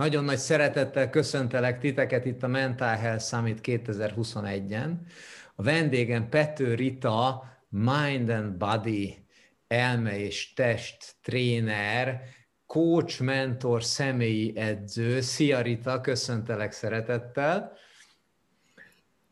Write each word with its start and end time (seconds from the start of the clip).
Nagyon 0.00 0.24
nagy 0.24 0.38
szeretettel 0.38 1.10
köszöntelek 1.10 1.78
titeket 1.78 2.24
itt 2.24 2.42
a 2.42 2.46
Mental 2.46 2.96
Health 2.96 3.24
Summit 3.24 3.60
2021-en. 3.62 4.92
A 5.54 5.62
vendégem 5.62 6.28
Pető 6.28 6.74
Rita, 6.74 7.44
Mind 7.68 8.28
and 8.28 8.52
Body 8.52 9.26
elme 9.68 10.18
és 10.18 10.52
test 10.52 11.14
tréner, 11.22 12.22
coach, 12.66 13.20
mentor, 13.22 13.84
személyi 13.84 14.56
edző. 14.56 15.20
Szia 15.20 15.60
Rita, 15.60 16.00
köszöntelek 16.00 16.72
szeretettel. 16.72 17.72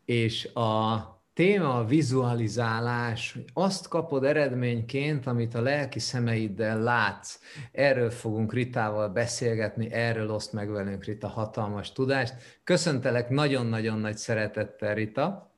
És 0.05 0.45
a 0.45 0.97
téma 1.39 1.73
a 1.73 1.85
vizualizálás, 1.85 3.33
hogy 3.33 3.45
azt 3.53 3.87
kapod 3.87 4.23
eredményként, 4.23 5.27
amit 5.27 5.55
a 5.55 5.61
lelki 5.61 5.99
szemeiddel 5.99 6.81
látsz. 6.81 7.39
Erről 7.71 8.09
fogunk 8.09 8.53
Ritával 8.53 9.09
beszélgetni, 9.09 9.91
erről 9.91 10.29
oszt 10.29 10.53
meg 10.53 10.71
velünk 10.71 11.03
Rita 11.03 11.27
hatalmas 11.27 11.91
tudást. 11.91 12.33
Köszöntelek 12.63 13.29
nagyon-nagyon 13.29 13.99
nagy 13.99 14.17
szeretettel, 14.17 14.93
Rita. 14.93 15.51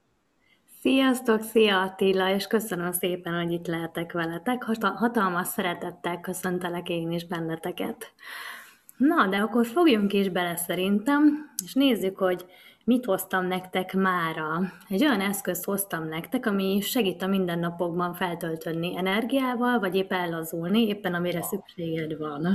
Sziasztok, 0.82 1.42
szia 1.42 1.82
Attila, 1.82 2.34
és 2.34 2.48
köszönöm 2.48 2.92
szépen, 2.92 3.44
hogy 3.44 3.52
itt 3.52 3.68
lehetek 3.68 4.12
veletek. 4.12 4.64
Hatalmas 4.96 5.48
szeretettel 5.48 6.20
köszöntelek 6.20 6.90
én 6.90 7.12
is 7.12 7.26
benneteket. 7.26 8.14
Na, 8.98 9.28
de 9.28 9.38
akkor 9.38 9.66
fogjunk 9.66 10.14
is 10.14 10.30
bele 10.30 10.56
szerintem, 10.56 11.52
és 11.64 11.74
nézzük, 11.74 12.18
hogy 12.18 12.46
mit 12.86 13.06
hoztam 13.06 13.46
nektek 13.46 13.94
mára. 13.94 14.62
Egy 14.90 15.02
olyan 15.04 15.22
eszközt 15.22 15.66
hoztam 15.66 16.08
nektek, 16.08 16.46
ami 16.46 16.80
segít 16.82 17.22
a 17.22 17.28
mindennapokban 17.28 18.14
feltöltődni 18.14 18.98
energiával, 18.98 19.80
vagy 19.80 19.96
épp 19.96 20.12
ellazulni, 20.12 20.88
éppen 20.88 21.14
amire 21.14 21.42
szükséged 21.42 22.18
van. 22.18 22.48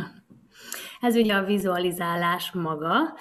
Ez 1.01 1.17
ugye 1.17 1.35
a 1.35 1.45
vizualizálás 1.45 2.53
maga, 2.53 3.15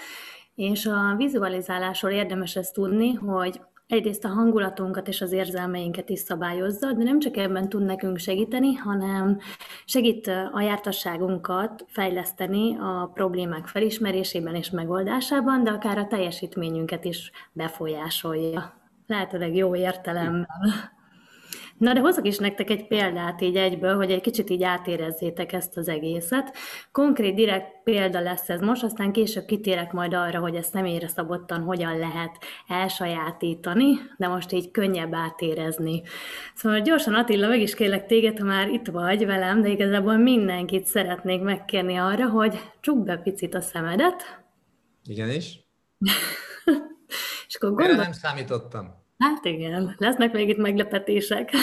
és 0.56 0.86
a 0.86 1.16
vizualizálásról 1.18 2.12
érdemes 2.12 2.56
ezt 2.56 2.74
tudni, 2.74 3.14
hogy 3.14 3.62
egyrészt 3.88 4.26
a 4.26 4.28
hangulatunkat 4.28 5.08
és 5.08 5.22
az 5.22 5.32
érzelmeinket 5.32 6.10
is 6.10 6.20
szabályozza, 6.20 6.92
de 6.94 7.04
nem 7.04 7.20
csak 7.20 7.38
ebben 7.38 7.70
tud 7.70 7.86
nekünk 7.86 8.18
segíteni, 8.18 8.74
hanem 8.74 9.40
segít 9.86 10.28
a 10.54 10.62
jártasságunkat 10.62 11.86
fejleszteni 11.88 12.78
a 12.78 13.12
problémák 13.14 13.68
felismerésében 13.68 14.56
és 14.56 14.70
megoldásában, 14.70 15.64
de 15.64 15.72
akár 15.72 15.98
a 15.98 16.08
teljesítményünket 16.08 17.06
is 17.06 17.32
befolyásolja. 17.52 18.74
Lehetőleg 19.08 19.56
jó 19.56 19.76
értelemben. 19.76 20.48
Na 21.78 21.94
de 21.94 22.00
hozok 22.00 22.28
is 22.28 22.38
nektek 22.38 22.70
egy 22.70 22.88
példát 22.88 23.42
így 23.42 23.56
egyből, 23.56 23.96
hogy 23.96 24.12
egy 24.12 24.22
kicsit 24.22 24.50
így 24.50 24.64
átérezzétek 24.64 25.54
ezt 25.54 25.78
az 25.78 25.88
egészet. 25.88 26.56
Konkrét, 26.92 27.36
direkt 27.36 27.84
példa 27.84 28.20
lesz 28.20 28.50
ez 28.50 28.62
most, 28.62 28.84
aztán 28.84 29.12
később 29.12 29.46
kitérek 29.46 29.92
majd 29.92 30.14
arra, 30.14 30.40
hogy 30.40 30.56
ezt 30.56 30.72
személyre 30.72 31.08
szabottan 31.08 31.62
hogyan 31.62 31.98
lehet 31.98 32.38
elsajátítani, 32.68 33.98
de 34.18 34.28
most 34.28 34.52
így 34.52 34.72
könnyebb 34.72 35.14
átérezni. 35.14 36.02
Szóval 36.56 36.80
gyorsan 36.80 37.14
Attila, 37.14 37.48
meg 37.48 37.62
is 37.62 37.74
kérlek 37.74 38.06
téged, 38.06 38.38
ha 38.38 38.46
már 38.46 38.70
itt 38.70 38.88
vagy 38.88 39.26
velem, 39.26 39.62
de 39.62 39.70
igazából 39.70 40.18
mindenkit 40.18 40.86
szeretnék 40.86 41.42
megkérni 41.42 41.96
arra, 41.96 42.30
hogy 42.30 42.60
csukd 42.80 43.06
be 43.06 43.18
picit 43.18 43.56
a 43.56 43.62
szemedet. 43.62 44.44
Igenis. 45.04 45.60
és 47.48 47.56
akkor 47.56 47.70
gondol... 47.70 47.86
Erre 47.86 48.04
nem 48.04 48.12
számítottam. 48.12 49.05
Hát 49.18 49.46
igen, 49.46 49.96
lesznek 49.98 50.34
még 50.34 50.50
itt 50.50 50.58
meglepetések. 50.58 51.52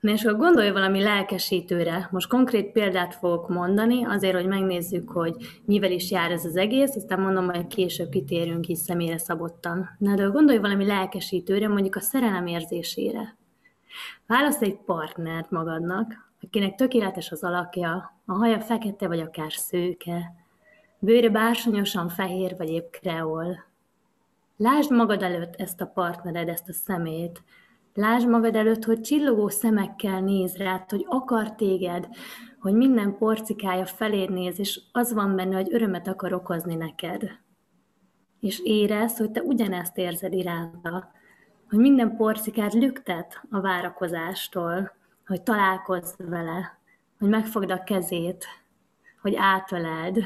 És 0.00 0.24
akkor 0.24 0.38
gondolj 0.38 0.70
valami 0.70 1.02
lelkesítőre. 1.02 2.08
Most 2.10 2.28
konkrét 2.28 2.72
példát 2.72 3.14
fogok 3.14 3.48
mondani, 3.48 4.04
azért, 4.04 4.34
hogy 4.34 4.46
megnézzük, 4.46 5.10
hogy 5.10 5.34
mivel 5.64 5.90
is 5.90 6.10
jár 6.10 6.30
ez 6.30 6.44
az 6.44 6.56
egész, 6.56 6.96
aztán 6.96 7.20
mondom, 7.20 7.50
hogy 7.50 7.66
később 7.66 8.08
kitérünk 8.08 8.68
is 8.68 8.78
személyre 8.78 9.18
szabottan. 9.18 9.88
Na 9.98 10.14
de 10.14 10.24
gondolj 10.24 10.58
valami 10.58 10.86
lelkesítőre, 10.86 11.68
mondjuk 11.68 11.96
a 11.96 12.00
szerelem 12.00 12.46
érzésére. 12.46 13.36
Válasz 14.26 14.60
egy 14.60 14.76
partnert 14.76 15.50
magadnak, 15.50 16.32
akinek 16.42 16.74
tökéletes 16.74 17.30
az 17.30 17.42
alakja, 17.42 18.20
a 18.26 18.32
haja 18.32 18.60
fekete 18.60 19.08
vagy 19.08 19.20
akár 19.20 19.52
szőke, 19.52 20.34
bőre 20.98 21.28
bársonyosan 21.28 22.08
fehér 22.08 22.54
vagy 22.56 22.68
épp 22.68 22.90
kreol, 22.90 23.71
Lásd 24.62 24.90
magad 24.90 25.22
előtt 25.22 25.54
ezt 25.56 25.80
a 25.80 25.86
partnered, 25.86 26.48
ezt 26.48 26.68
a 26.68 26.72
szemét. 26.72 27.42
Lásd 27.94 28.28
magad 28.28 28.56
előtt, 28.56 28.84
hogy 28.84 29.00
csillogó 29.00 29.48
szemekkel 29.48 30.20
néz 30.20 30.56
rád, 30.56 30.90
hogy 30.90 31.04
akar 31.08 31.54
téged, 31.54 32.08
hogy 32.60 32.74
minden 32.74 33.18
porcikája 33.18 33.86
feléd 33.86 34.30
néz, 34.30 34.58
és 34.58 34.80
az 34.92 35.12
van 35.12 35.36
benne, 35.36 35.56
hogy 35.56 35.74
örömet 35.74 36.08
akar 36.08 36.32
okozni 36.32 36.74
neked. 36.74 37.30
És 38.40 38.60
érez, 38.64 39.16
hogy 39.16 39.30
te 39.30 39.42
ugyanezt 39.42 39.98
érzed 39.98 40.32
iránta, 40.32 41.10
hogy 41.68 41.78
minden 41.78 42.16
porcikád 42.16 42.72
lüktet 42.72 43.42
a 43.50 43.60
várakozástól, 43.60 44.92
hogy 45.26 45.42
találkozz 45.42 46.14
vele, 46.16 46.78
hogy 47.18 47.28
megfogd 47.28 47.70
a 47.70 47.82
kezét, 47.82 48.46
hogy 49.20 49.34
átöled, 49.36 50.16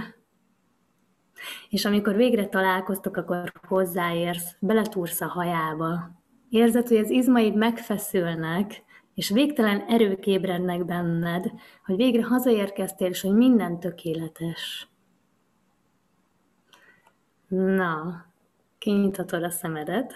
és 1.68 1.84
amikor 1.84 2.16
végre 2.16 2.46
találkoztok, 2.46 3.16
akkor 3.16 3.52
hozzáérsz, 3.68 4.56
beletúrsz 4.60 5.20
a 5.20 5.26
hajába. 5.26 6.10
Érzed, 6.50 6.88
hogy 6.88 6.96
az 6.96 7.10
izmaid 7.10 7.54
megfeszülnek, 7.54 8.84
és 9.14 9.30
végtelen 9.30 9.84
erők 9.88 10.26
ébrednek 10.26 10.84
benned, 10.84 11.52
hogy 11.84 11.96
végre 11.96 12.24
hazaérkeztél, 12.24 13.08
és 13.08 13.20
hogy 13.20 13.34
minden 13.34 13.80
tökéletes. 13.80 14.88
Na, 17.48 18.24
kinyithatod 18.78 19.42
a 19.42 19.50
szemedet, 19.50 20.12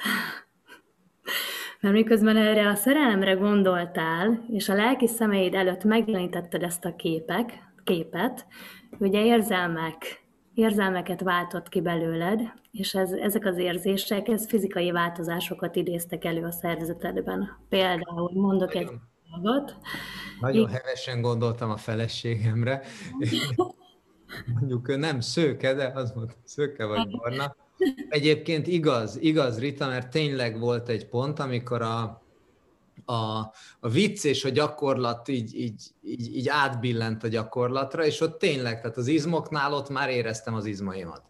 mert 1.81 1.95
miközben 1.95 2.37
erre 2.37 2.69
a 2.69 2.75
szerelemre 2.75 3.33
gondoltál, 3.33 4.45
és 4.49 4.69
a 4.69 4.75
lelki 4.75 5.07
szemeid 5.07 5.55
előtt 5.55 5.85
megjelenítetted 5.85 6.63
ezt 6.63 6.85
a 6.85 6.97
képek, 6.97 7.73
képet, 7.85 8.47
ugye 8.99 9.25
érzelmek 9.25 10.25
érzelmeket 10.61 11.21
váltott 11.21 11.69
ki 11.69 11.81
belőled, 11.81 12.41
és 12.73 12.95
ez, 12.95 13.13
ezek 13.13 13.45
az 13.47 13.59
érzések, 13.59 14.29
ez 14.29 14.47
fizikai 14.47 14.91
változásokat 14.91 15.77
idéztek 15.77 16.25
elő 16.25 16.45
a 16.45 16.51
szervezetedben. 16.51 17.59
Például 17.69 18.31
mondok 18.35 18.75
egy 18.75 18.91
dolgot. 19.31 19.77
Nagyon 20.41 20.69
Így... 20.69 20.75
hevesen 20.75 21.21
gondoltam 21.21 21.71
a 21.71 21.77
feleségemre. 21.77 22.83
Mondjuk 24.55 24.97
nem 24.97 25.21
szőke, 25.21 25.75
de 25.75 25.91
az 25.95 26.15
volt 26.15 26.37
szőke 26.45 26.85
vagy 26.85 27.09
barna. 27.09 27.57
Egyébként 28.09 28.67
igaz, 28.67 29.19
igaz 29.21 29.59
Rita, 29.59 29.87
mert 29.87 30.11
tényleg 30.11 30.59
volt 30.59 30.89
egy 30.89 31.07
pont, 31.07 31.39
amikor 31.39 31.83
a, 31.83 32.20
a, 33.05 33.39
a 33.81 33.89
vicc 33.89 34.25
és 34.25 34.45
a 34.45 34.49
gyakorlat 34.49 35.29
így, 35.29 35.55
így, 35.55 35.83
így, 36.03 36.37
így 36.37 36.49
átbillent 36.49 37.23
a 37.23 37.29
gyakorlatra, 37.29 38.05
és 38.05 38.21
ott 38.21 38.39
tényleg, 38.39 38.81
tehát 38.81 38.97
az 38.97 39.07
izmoknál 39.07 39.73
ott 39.73 39.89
már 39.89 40.09
éreztem 40.09 40.55
az 40.55 40.67
izmaimat. 40.67 41.30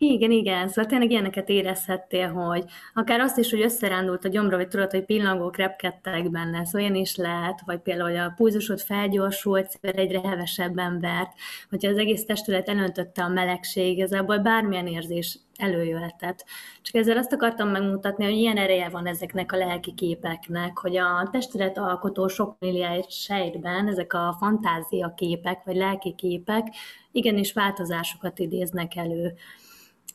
Igen, 0.00 0.30
igen, 0.30 0.68
szóval 0.68 0.86
tényleg 0.86 1.10
ilyeneket 1.10 1.48
érezhettél, 1.48 2.32
hogy 2.32 2.64
akár 2.94 3.20
azt 3.20 3.38
is, 3.38 3.50
hogy 3.50 3.60
összerándult 3.60 4.24
a 4.24 4.28
gyomra, 4.28 4.56
vagy 4.56 4.68
tudod, 4.68 4.90
hogy 4.90 5.04
pillangók 5.04 5.56
repkedtek 5.56 6.30
benne, 6.30 6.64
szóval 6.64 6.80
ilyen 6.80 6.94
is 6.94 7.16
lehet, 7.16 7.60
vagy 7.64 7.78
például, 7.78 8.08
hogy 8.08 8.18
a 8.18 8.32
pulzusod 8.36 8.80
felgyorsult, 8.80 9.78
egyre 9.80 10.20
hevesebben 10.28 11.00
vert, 11.00 11.32
vagy 11.70 11.86
az 11.86 11.96
egész 11.96 12.24
testület 12.24 12.68
elöntötte 12.68 13.22
a 13.22 13.28
melegség, 13.28 14.00
ebből 14.00 14.38
bármilyen 14.38 14.86
érzés 14.86 15.38
előjöhetett. 15.56 16.44
Csak 16.82 16.94
ezzel 16.94 17.16
azt 17.16 17.32
akartam 17.32 17.68
megmutatni, 17.68 18.24
hogy 18.24 18.36
ilyen 18.36 18.56
ereje 18.56 18.88
van 18.88 19.06
ezeknek 19.06 19.52
a 19.52 19.56
lelki 19.56 19.94
képeknek, 19.94 20.78
hogy 20.78 20.96
a 20.96 21.28
testület 21.32 21.78
alkotó 21.78 22.28
sok 22.28 22.56
milliárd 22.58 23.10
sejtben 23.10 23.88
ezek 23.88 24.12
a 24.12 24.36
fantázia 24.38 25.14
képek, 25.16 25.64
vagy 25.64 25.76
lelki 25.76 26.14
képek 26.14 26.66
igenis 27.12 27.52
változásokat 27.52 28.38
idéznek 28.38 28.96
elő. 28.96 29.34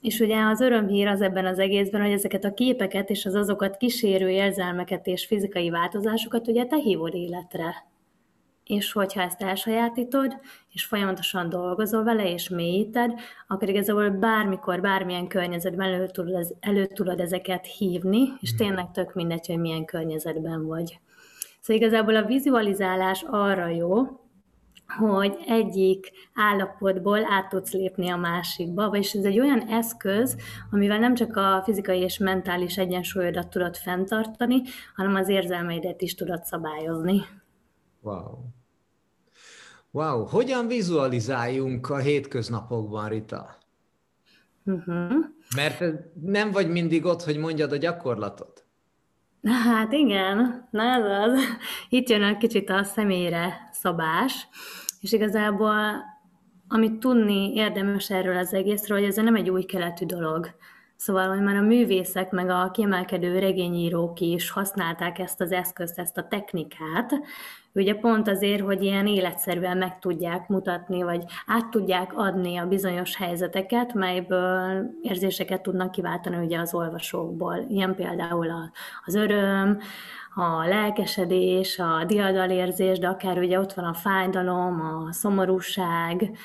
És 0.02 0.20
ugye 0.20 0.42
az 0.42 0.62
örömhír 0.62 1.08
az 1.08 1.22
ebben 1.22 1.46
az 1.46 1.60
egészben, 1.60 2.02
hogy 2.02 2.12
ezeket 2.12 2.44
a 2.44 2.54
képeket 2.54 3.10
és 3.10 3.26
az 3.26 3.36
azokat 3.36 3.78
kísérő 3.78 4.30
érzelmeket 4.30 5.08
és 5.08 5.26
fizikai 5.26 5.70
változásokat 5.70 6.48
ugye 6.48 6.66
te 6.66 6.76
hívod 6.76 7.14
életre. 7.14 7.92
És 8.66 8.92
hogyha 8.92 9.22
ezt 9.22 9.42
elsajátítod, 9.42 10.40
és 10.72 10.86
folyamatosan 10.86 11.50
dolgozol 11.50 12.04
vele, 12.04 12.32
és 12.32 12.50
mélyíted, 12.50 13.14
akkor 13.48 13.70
igazából 13.70 14.10
bármikor, 14.10 14.82
bármilyen 14.82 15.28
környezetben 15.28 15.94
elő 15.94 16.08
tudod, 16.08 16.56
elő 16.60 16.86
tudod 16.86 17.20
ezeket 17.20 17.66
hívni, 17.66 18.28
és 18.40 18.50
hmm. 18.50 18.58
tényleg 18.58 18.92
tök 18.92 19.14
mindegy, 19.14 19.48
hogy 19.48 19.60
milyen 19.60 19.86
környezetben 19.86 20.66
vagy. 20.66 21.00
Szóval 21.62 21.82
igazából 21.82 22.16
a 22.16 22.26
vizualizálás 22.26 23.26
arra 23.28 23.68
jó, 23.68 24.23
hogy 24.98 25.38
egyik 25.48 26.12
állapotból 26.34 27.26
át 27.30 27.50
tudsz 27.50 27.72
lépni 27.72 28.10
a 28.10 28.18
másikba, 28.18 28.90
vagyis 28.90 29.14
ez 29.14 29.24
egy 29.24 29.40
olyan 29.40 29.68
eszköz, 29.68 30.38
amivel 30.72 31.00
nem 31.00 31.14
csak 31.14 31.36
a 31.36 31.62
fizikai 31.64 32.00
és 32.00 32.18
mentális 32.18 32.78
egyensúlyodat 32.78 33.50
tudod 33.50 33.76
fenntartani, 33.76 34.62
hanem 34.96 35.16
az 35.16 35.30
érzelmeidet 35.30 36.02
is 36.02 36.16
tudod 36.16 36.44
szabályozni. 36.44 37.22
Wow. 38.02 38.38
Wow, 39.92 40.26
hogyan 40.26 40.68
vizualizáljunk 40.68 41.90
a 41.90 41.98
hétköznapokban, 41.98 43.10
Rita? 43.10 43.58
Uh-huh. 44.66 45.14
Mert 45.56 45.84
nem 46.22 46.52
vagy 46.52 46.70
mindig 46.70 47.06
ott, 47.06 47.22
hogy 47.22 47.38
mondjad 47.38 47.72
a 47.72 47.78
gyakorlatot. 47.78 48.66
Hát 49.44 49.92
igen, 49.92 50.68
na 50.72 50.84
ez 50.84 51.06
az. 51.06 51.40
Itt 51.90 52.10
jön 52.10 52.24
egy 52.24 52.38
kicsit 52.38 52.70
a 52.70 52.84
személyre 52.84 53.70
szabás, 53.72 54.48
és 55.00 55.12
igazából 55.12 55.76
amit 56.68 57.00
tudni 57.00 57.54
érdemes 57.54 58.10
erről 58.10 58.38
az 58.38 58.54
egészről, 58.54 58.98
hogy 58.98 59.08
ez 59.08 59.16
nem 59.16 59.36
egy 59.36 59.50
új 59.50 59.64
keletű 59.64 60.06
dolog. 60.06 60.56
Szóval, 61.04 61.28
hogy 61.28 61.42
már 61.42 61.56
a 61.56 61.62
művészek, 61.62 62.32
meg 62.32 62.50
a 62.50 62.72
kiemelkedő 62.72 63.40
regényírók 63.40 64.20
is 64.20 64.50
használták 64.50 65.20
ezt 65.20 65.42
az 65.42 65.52
eszközt, 65.52 66.00
ezt 66.00 66.18
a 66.18 66.28
technikát, 66.28 67.12
ugye 67.74 67.96
pont 67.96 68.28
azért, 68.28 68.62
hogy 68.62 68.84
ilyen 68.84 69.08
életszerűen 69.08 69.78
meg 69.78 70.00
tudják 70.00 70.48
mutatni, 70.48 71.02
vagy 71.02 71.24
át 71.48 71.70
tudják 71.70 72.12
adni 72.16 72.58
a 72.58 72.68
bizonyos 72.68 73.16
helyzeteket, 73.16 73.94
melyből 73.94 74.90
érzéseket 75.02 75.62
tudnak 75.62 75.92
kiváltani 75.92 76.46
ugye 76.46 76.60
az 76.60 76.74
olvasókból. 76.74 77.66
Ilyen 77.70 77.96
például 77.96 78.48
az 79.06 79.16
öröm, 79.16 79.80
a 80.36 80.66
lelkesedés, 80.68 81.80
a 81.80 82.04
diadalérzés, 82.08 83.00
de 83.00 83.08
akár 83.08 83.38
ugye 83.38 83.60
ott 83.60 83.74
van 83.74 83.86
a 83.86 83.94
fájdalom, 83.94 84.82
a 84.82 85.12
szomorúság, 85.12 86.38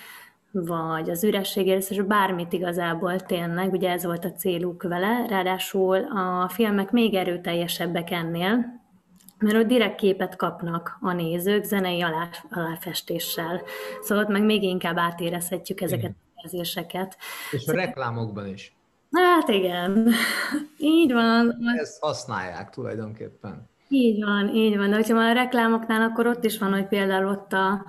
vagy 0.53 1.11
az 1.11 1.25
és 1.25 2.03
bármit 2.07 2.53
igazából 2.53 3.21
tényleg, 3.21 3.73
ugye 3.73 3.91
ez 3.91 4.05
volt 4.05 4.25
a 4.25 4.33
céluk 4.33 4.83
vele, 4.83 5.27
ráadásul 5.29 5.97
a 5.97 6.49
filmek 6.49 6.91
még 6.91 7.15
erőteljesebbek 7.15 8.11
ennél, 8.11 8.81
mert 9.39 9.57
ott 9.57 9.67
direkt 9.67 9.99
képet 9.99 10.37
kapnak 10.37 10.99
a 11.01 11.13
nézők 11.13 11.65
zenei 11.65 12.03
alá, 12.03 12.29
aláfestéssel. 12.51 13.63
Szóval 14.03 14.25
ott 14.25 14.31
meg 14.31 14.45
még 14.45 14.63
inkább 14.63 14.97
átérezhetjük 14.97 15.81
ezeket 15.81 16.11
a 16.11 16.41
érzéseket. 16.43 17.17
És 17.51 17.67
a 17.67 17.73
reklámokban 17.73 18.47
is. 18.47 18.77
Hát 19.13 19.49
igen, 19.49 20.09
így 20.79 21.13
van. 21.13 21.57
Ezt 21.79 22.01
használják 22.01 22.71
tulajdonképpen. 22.71 23.69
Így 23.89 24.25
van, 24.25 24.49
így 24.55 24.77
van. 24.77 24.91
De 24.91 24.97
hogyha 24.97 25.15
már 25.15 25.37
a 25.37 25.41
reklámoknál, 25.41 26.03
akkor 26.03 26.27
ott 26.27 26.45
is 26.45 26.59
van, 26.59 26.73
hogy 26.73 26.87
például 26.87 27.27
ott 27.27 27.53
a 27.53 27.85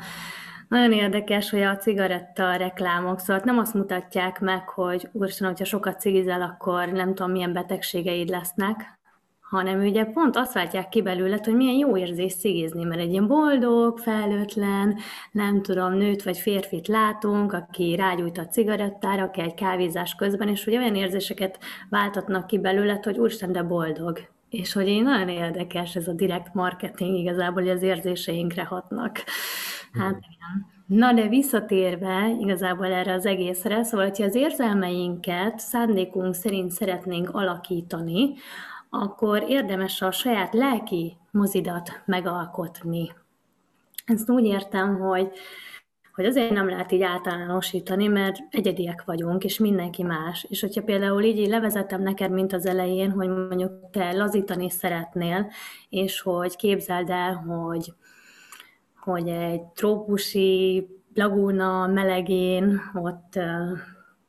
nagyon 0.69 0.92
érdekes, 0.92 1.50
hogy 1.50 1.62
a 1.62 1.77
cigaretta 1.77 2.56
reklámok, 2.56 3.19
szóval 3.19 3.42
nem 3.45 3.57
azt 3.57 3.74
mutatják 3.74 4.39
meg, 4.39 4.69
hogy 4.69 5.10
úristen, 5.12 5.48
hogyha 5.48 5.66
sokat 5.66 6.00
cigizel, 6.00 6.42
akkor 6.42 6.88
nem 6.88 7.16
tudom, 7.16 7.31
milyen 7.31 7.54
betegségeid 7.54 8.30
lesznek, 8.30 9.00
hanem 9.50 9.80
ugye 9.80 10.06
pont 10.06 10.36
azt 10.36 10.54
váltják 10.54 10.89
ki 10.89 11.01
belőle, 11.01 11.39
hogy 11.44 11.56
milyen 11.56 11.75
jó 11.75 11.98
érzés 11.98 12.36
cigizni, 12.36 12.83
mert 12.83 13.01
egy 13.01 13.12
ilyen 13.12 13.27
boldog, 13.27 13.98
felőtlen, 13.98 14.98
nem 15.31 15.62
tudom, 15.62 15.94
nőt 15.94 16.24
vagy 16.24 16.38
férfit 16.38 16.88
látunk, 16.88 17.54
aki 17.54 17.95
rágyújt 17.95 18.38
a 18.38 18.48
cigarettára, 18.48 19.24
aki 19.24 19.42
egy 19.42 19.54
kávézás 19.54 20.16
közben, 20.16 20.48
és 20.48 20.63
hogy 20.63 20.75
olyan 20.75 20.95
érzéseket 20.95 21.60
váltatnak 21.89 22.48
ki 22.48 22.60
belőle, 22.60 23.00
hogy 23.04 23.18
úristen, 23.18 23.51
de 23.51 23.63
boldog. 23.63 24.19
És 24.50 24.74
hogy 24.74 24.88
én 24.88 25.04
nagyon 25.04 25.30
érdekes 25.30 25.95
ez 25.95 26.07
a 26.07 26.13
direkt 26.13 26.54
marketing 26.54 27.16
igazából, 27.16 27.62
hogy 27.62 27.71
az 27.71 27.81
érzéseinkre 27.81 28.63
hatnak. 28.63 29.24
Hát 29.94 30.19
igen. 30.19 30.77
Na 30.86 31.13
de 31.13 31.27
visszatérve 31.27 32.36
igazából 32.39 32.86
erre 32.86 33.13
az 33.13 33.25
egészre, 33.25 33.83
szóval, 33.83 34.06
hogyha 34.06 34.24
az 34.24 34.36
érzelmeinket 34.36 35.59
szándékunk 35.59 36.33
szerint 36.33 36.71
szeretnénk 36.71 37.30
alakítani, 37.30 38.33
akkor 38.89 39.44
érdemes 39.47 40.01
a 40.01 40.12
saját 40.12 40.53
lelki 40.53 41.18
mozidat 41.31 42.01
megalkotni. 42.06 43.12
Ezt 44.06 44.30
úgy 44.30 44.45
értem, 44.45 45.00
hogy, 45.00 45.31
hogy 46.13 46.25
azért 46.25 46.51
nem 46.51 46.69
lehet 46.69 46.92
így 46.92 47.01
általánosítani, 47.01 48.07
mert 48.07 48.38
egyediek 48.50 49.03
vagyunk, 49.06 49.44
és 49.44 49.59
mindenki 49.59 50.03
más. 50.03 50.45
És 50.50 50.62
hogyha 50.62 50.83
például 50.83 51.24
így, 51.24 51.38
így 51.38 51.50
levezetem 51.50 52.01
neked, 52.01 52.31
mint 52.31 52.53
az 52.53 52.65
elején, 52.65 53.12
hogy 53.12 53.27
mondjuk 53.27 53.89
te 53.92 54.12
lazítani 54.12 54.69
szeretnél, 54.69 55.51
és 55.89 56.21
hogy 56.21 56.56
képzeld 56.56 57.09
el, 57.09 57.33
hogy 57.33 57.94
hogy 59.09 59.27
egy 59.27 59.61
trópusi 59.61 60.88
lagúna 61.13 61.88
melegén 61.88 62.81
ott 62.94 63.35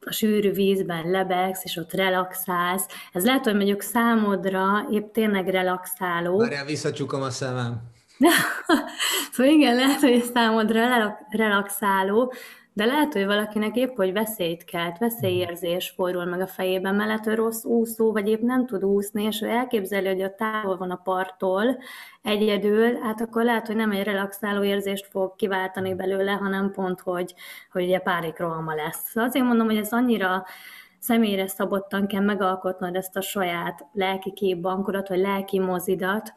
a 0.01 0.13
sűrű 0.13 0.53
vízben 0.53 1.11
lebegsz, 1.11 1.65
és 1.65 1.77
ott 1.77 1.93
relaxálsz. 1.93 2.87
Ez 3.13 3.25
lehet, 3.25 3.45
hogy 3.45 3.55
mondjuk 3.55 3.81
számodra 3.81 4.87
épp 4.91 5.13
tényleg 5.13 5.49
relaxáló. 5.49 6.39
Várjál, 6.39 6.65
visszacsukom 6.65 7.23
a 7.23 7.31
szemem. 7.31 7.81
szóval 9.33 9.53
igen, 9.53 9.75
lehet, 9.75 10.01
hogy 10.01 10.23
számodra 10.35 11.19
relaxáló, 11.31 12.33
de 12.73 12.85
lehet, 12.85 13.13
hogy 13.13 13.27
valakinek 13.27 13.77
épp, 13.77 13.97
hogy 13.97 14.13
veszélyt 14.13 14.65
kelt, 14.65 14.99
veszélyérzés 14.99 15.93
forul 15.97 16.25
meg 16.25 16.41
a 16.41 16.47
fejében, 16.47 16.95
mellett 16.95 17.27
ő 17.27 17.35
rossz 17.35 17.65
úszó, 17.65 18.13
vagy 18.13 18.29
épp 18.29 18.41
nem 18.41 18.67
tud 18.67 18.85
úszni, 18.85 19.23
és 19.23 19.43
ő 19.43 19.49
elképzeli, 19.49 20.07
hogy 20.07 20.23
a 20.23 20.35
távol 20.35 20.77
van 20.77 20.91
a 20.91 21.01
parttól, 21.05 21.79
egyedül, 22.23 23.01
hát 23.01 23.21
akkor 23.21 23.45
lehet, 23.45 23.67
hogy 23.67 23.77
nem 23.77 23.91
egy 23.91 24.05
relaxáló 24.05 24.63
érzést 24.63 25.07
fog 25.07 25.37
kiváltani 25.37 25.95
belőle, 25.95 26.33
hanem 26.33 26.71
pont, 26.71 27.01
hogy, 27.01 27.35
hogy 27.73 27.85
ugye 27.85 27.99
párik 27.99 28.39
rohama 28.39 28.75
lesz. 28.75 29.09
Szóval 29.09 29.29
azért 29.29 29.45
mondom, 29.45 29.67
hogy 29.67 29.77
ez 29.77 29.93
annyira 29.93 30.45
személyre 30.99 31.47
szabottan 31.47 32.07
kell 32.07 32.23
megalkotnod 32.23 32.97
ezt 32.97 33.17
a 33.17 33.21
saját 33.21 33.87
lelki 33.93 34.33
képbankodat, 34.33 35.09
vagy 35.09 35.19
lelki 35.19 35.59
mozidat, 35.59 36.33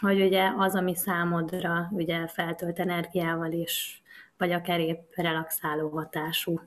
hogy 0.00 0.20
ugye 0.20 0.52
az, 0.56 0.74
ami 0.74 0.96
számodra 0.96 1.88
ugye 1.90 2.26
feltölt 2.26 2.78
energiával 2.78 3.52
is 3.52 3.97
vagy 4.38 4.52
akár 4.52 4.80
épp 4.80 5.14
relaxáló 5.14 5.88
hatású. 5.88 6.60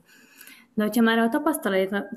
De 0.74 0.82
hogyha 0.82 1.02
már 1.02 1.18
a 1.18 1.28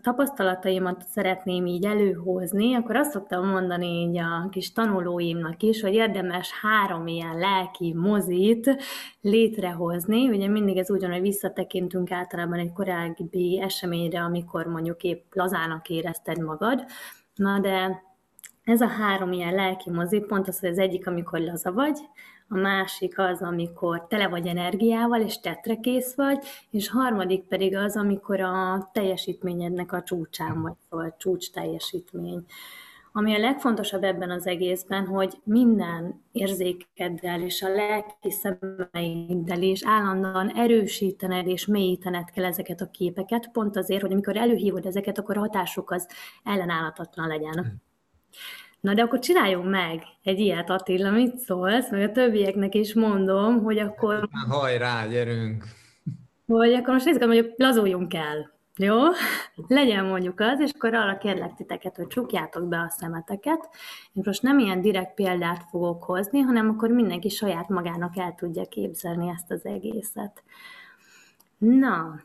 tapasztalataimat 0.02 1.04
szeretném 1.04 1.66
így 1.66 1.86
előhozni, 1.86 2.76
akkor 2.76 2.96
azt 2.96 3.12
szoktam 3.12 3.48
mondani 3.48 3.88
így 3.88 4.18
a 4.18 4.50
kis 4.52 4.72
tanulóimnak 4.72 5.62
is, 5.62 5.82
hogy 5.82 5.94
érdemes 5.94 6.52
három 6.62 7.08
ilyen 7.08 7.38
lelki 7.38 7.94
mozit 7.94 8.76
létrehozni. 9.22 10.30
Ugye 10.30 10.48
mindig 10.48 10.78
ez 10.78 10.90
ugyan, 10.90 11.22
visszatekintünk 11.22 12.12
általában 12.12 12.60
egy 12.60 12.74
korábbi 12.74 13.62
eseményre, 13.62 14.22
amikor 14.22 14.66
mondjuk 14.66 15.04
épp 15.04 15.34
lazának 15.34 15.90
érezted 15.90 16.40
magad, 16.42 16.86
na 17.36 17.60
de 17.60 18.04
ez 18.66 18.82
a 18.82 18.88
három 18.88 19.32
ilyen 19.32 19.54
lelki 19.54 19.90
mozi, 19.90 20.20
pont 20.20 20.48
az, 20.48 20.60
hogy 20.60 20.70
az 20.70 20.78
egyik, 20.78 21.08
amikor 21.08 21.40
laza 21.40 21.72
vagy, 21.72 22.00
a 22.48 22.58
másik 22.58 23.20
az, 23.20 23.42
amikor 23.42 24.08
tele 24.08 24.28
vagy 24.28 24.48
energiával, 24.48 25.22
és 25.22 25.40
tetrekész 25.40 26.16
vagy, 26.16 26.46
és 26.70 26.90
harmadik 26.90 27.44
pedig 27.44 27.76
az, 27.76 27.98
amikor 27.98 28.40
a 28.40 28.90
teljesítményednek 28.94 29.92
a 29.92 30.04
csúcsán 30.04 30.62
vagy, 30.62 30.74
szóval 30.90 31.16
csúcs 31.18 31.52
teljesítmény. 31.52 32.46
Ami 33.12 33.36
a 33.36 33.40
legfontosabb 33.40 34.04
ebben 34.04 34.32
az 34.32 34.48
egészben, 34.48 35.06
hogy 35.06 35.34
minden 35.44 36.24
érzékeddel 36.32 37.42
és 37.42 37.62
a 37.62 37.70
lelki 37.70 38.32
szemeiddel 38.32 39.62
is 39.62 39.86
állandóan 39.86 40.50
erősítened 40.50 41.48
és 41.48 41.66
mélyítened 41.66 42.32
kell 42.32 42.46
ezeket 42.46 42.82
a 42.82 42.90
képeket, 42.90 43.52
pont 43.52 43.78
azért, 43.78 44.02
hogy 44.02 44.12
amikor 44.12 44.38
előhívod 44.38 44.86
ezeket, 44.86 45.18
akkor 45.18 45.38
a 45.38 45.40
hatásuk 45.40 45.92
az 45.92 46.08
ellenállatlan 46.44 47.28
legyen. 47.28 47.84
Na 48.80 48.94
de 48.94 49.02
akkor 49.02 49.20
csináljunk 49.20 49.70
meg 49.70 50.04
egy 50.24 50.40
ilyet, 50.40 50.70
Attila, 50.70 51.12
mit 51.12 51.38
szólsz? 51.38 51.92
Meg 51.92 52.10
a 52.10 52.12
többieknek 52.12 52.76
is 52.76 52.94
mondom, 52.94 53.64
hogy 53.64 53.78
akkor... 53.78 54.30
Hajrá, 54.50 55.08
gyerünk! 55.08 55.64
Hogy 56.48 56.74
akkor 56.74 56.94
most 56.94 57.06
nézzük, 57.06 57.24
hogy 57.24 57.54
lazuljunk 57.58 58.14
el. 58.14 58.54
Jó? 58.78 58.98
Legyen 59.68 60.06
mondjuk 60.06 60.40
az, 60.40 60.60
és 60.60 60.72
akkor 60.74 60.94
arra 60.94 61.18
kérlek 61.18 61.54
titeket, 61.54 61.96
hogy 61.96 62.08
csukjátok 62.08 62.68
be 62.68 62.78
a 62.78 62.90
szemeteket. 62.98 63.70
Én 64.14 64.24
most 64.26 64.42
nem 64.42 64.60
ilyen 64.60 64.82
direkt 64.82 65.14
példát 65.14 65.66
fogok 65.70 66.04
hozni, 66.04 66.40
hanem 66.40 66.70
akkor 66.70 66.90
mindenki 66.90 67.30
saját 67.30 67.70
magának 67.70 68.18
el 68.18 68.36
tudja 68.38 68.66
képzelni 68.66 69.30
ezt 69.30 69.52
az 69.52 69.66
egészet. 69.66 70.44
Na, 71.58 72.22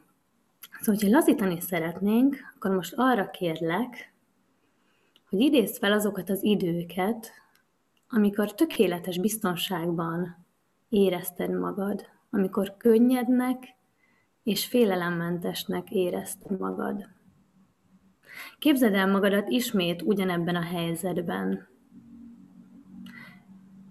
szóval, 0.81 0.95
hogyha 1.01 1.11
lazítani 1.11 1.61
szeretnénk, 1.61 2.37
akkor 2.57 2.71
most 2.71 2.95
arra 2.97 3.31
kérlek, 3.31 4.10
hogy 5.31 5.41
idézd 5.41 5.77
fel 5.77 5.93
azokat 5.93 6.31
az 6.31 6.43
időket, 6.43 7.31
amikor 8.09 8.55
tökéletes 8.55 9.19
biztonságban 9.19 10.47
érezted 10.89 11.59
magad, 11.59 12.07
amikor 12.31 12.77
könnyednek 12.77 13.75
és 14.43 14.67
félelemmentesnek 14.67 15.91
érezted 15.91 16.59
magad. 16.59 17.09
Képzeld 18.59 18.95
el 18.95 19.07
magadat 19.11 19.49
ismét 19.49 20.03
ugyanebben 20.03 20.57
a 20.57 20.63
helyzetben. 20.63 21.69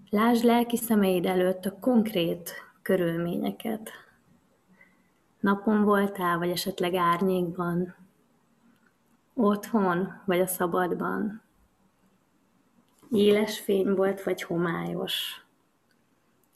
Lásd 0.10 0.44
lelki 0.44 0.78
szemeid 0.78 1.26
előtt 1.26 1.66
a 1.66 1.80
konkrét 1.80 2.52
körülményeket. 2.82 3.90
Napon 5.40 5.84
voltál, 5.84 6.38
vagy 6.38 6.50
esetleg 6.50 6.94
árnyékban, 6.94 7.96
Otthon 9.42 10.22
vagy 10.26 10.40
a 10.40 10.48
szabadban? 10.48 11.42
Éles 13.12 13.60
fény 13.60 13.94
volt, 13.94 14.24
vagy 14.24 14.42
homályos? 14.42 15.46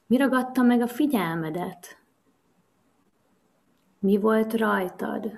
Mi 0.07 0.17
ragadta 0.17 0.61
meg 0.61 0.81
a 0.81 0.87
figyelmedet? 0.87 1.97
Mi 3.99 4.17
volt 4.17 4.53
rajtad? 4.53 5.31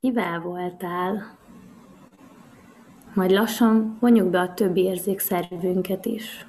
Kivel 0.00 0.40
voltál? 0.40 1.38
Majd 3.14 3.30
lassan 3.30 3.96
vonjuk 4.00 4.30
be 4.30 4.40
a 4.40 4.54
többi 4.54 4.82
érzékszervünket 4.82 6.06
is. 6.06 6.46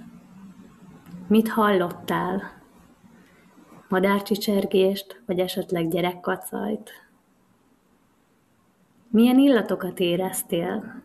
Mit 1.27 1.49
hallottál? 1.49 2.41
Madárcsicsergést, 3.87 5.21
vagy 5.25 5.39
esetleg 5.39 5.87
gyerekkacajt? 5.89 7.08
Milyen 9.11 9.39
illatokat 9.39 9.99
éreztél? 9.99 11.01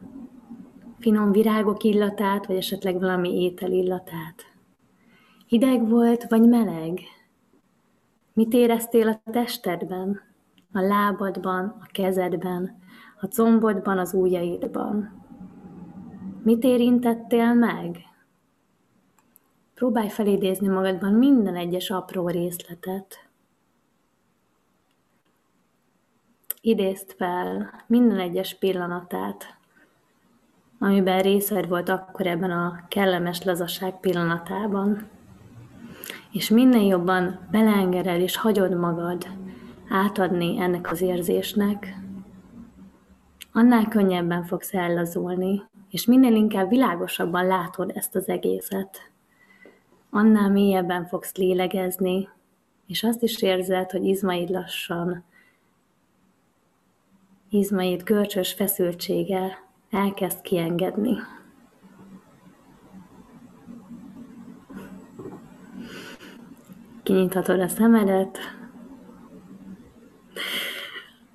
Finom 0.99 1.32
virágok 1.32 1.82
illatát, 1.82 2.46
vagy 2.46 2.56
esetleg 2.56 3.00
valami 3.00 3.42
étel 3.42 3.70
illatát? 3.70 4.42
Hideg 5.46 5.88
volt, 5.88 6.25
vagy 6.28 6.49
meleg? 6.49 7.00
Mit 8.32 8.52
éreztél 8.52 9.08
a 9.08 9.20
testedben? 9.30 10.20
A 10.73 10.80
lábadban, 10.80 11.76
a 11.80 11.87
kezedben, 11.92 12.78
a 13.20 13.26
combodban, 13.26 13.99
az 13.99 14.14
ujjaidban? 14.14 15.23
Mit 16.42 16.64
érintettél 16.64 17.54
meg? 17.54 17.99
Próbálj 19.75 20.08
felidézni 20.08 20.68
magadban 20.68 21.12
minden 21.12 21.56
egyes 21.56 21.90
apró 21.90 22.28
részletet. 22.28 23.23
Idézd 26.66 27.14
fel 27.16 27.71
minden 27.87 28.18
egyes 28.18 28.54
pillanatát, 28.59 29.56
amiben 30.78 31.23
részed 31.23 31.68
volt 31.68 31.88
akkor 31.88 32.26
ebben 32.26 32.50
a 32.50 32.85
kellemes 32.88 33.42
lazaság 33.42 34.00
pillanatában. 34.00 35.09
És 36.33 36.49
minél 36.49 36.87
jobban 36.87 37.49
belengeded 37.50 38.21
és 38.21 38.37
hagyod 38.37 38.78
magad 38.78 39.26
átadni 39.88 40.61
ennek 40.61 40.90
az 40.90 41.00
érzésnek, 41.00 41.94
annál 43.52 43.88
könnyebben 43.88 44.44
fogsz 44.44 44.75
ellazulni, 44.75 45.62
és 45.90 46.06
minél 46.06 46.35
inkább 46.35 46.68
világosabban 46.68 47.47
látod 47.47 47.92
ezt 47.94 48.14
az 48.14 48.28
egészet, 48.28 49.11
annál 50.11 50.50
mélyebben 50.50 51.06
fogsz 51.06 51.37
lélegezni, 51.37 52.28
és 52.87 53.02
azt 53.02 53.23
is 53.23 53.42
érzed, 53.42 53.90
hogy 53.90 54.04
izmaid 54.04 54.50
lassan, 54.50 55.25
izmaid 57.54 58.02
görcsös 58.02 58.52
feszültsége 58.52 59.58
elkezd 59.90 60.40
kiengedni. 60.40 61.16
Kinyithatod 67.02 67.61
a 67.61 67.68
szemedet, 67.68 68.38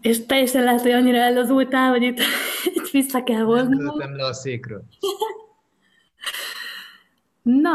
és 0.02 0.26
teljesen 0.26 0.64
lehet, 0.64 0.82
hogy 0.82 0.92
annyira 0.92 1.18
ellazultál, 1.18 1.90
hogy 1.90 2.04
itt, 2.04 2.20
itt 2.64 2.90
vissza 2.90 3.24
kell 3.24 3.44
hozni. 3.44 3.76
Nem 3.98 4.16
le 4.16 4.26
a 4.26 4.34
székről. 4.34 4.84
Na, 7.42 7.72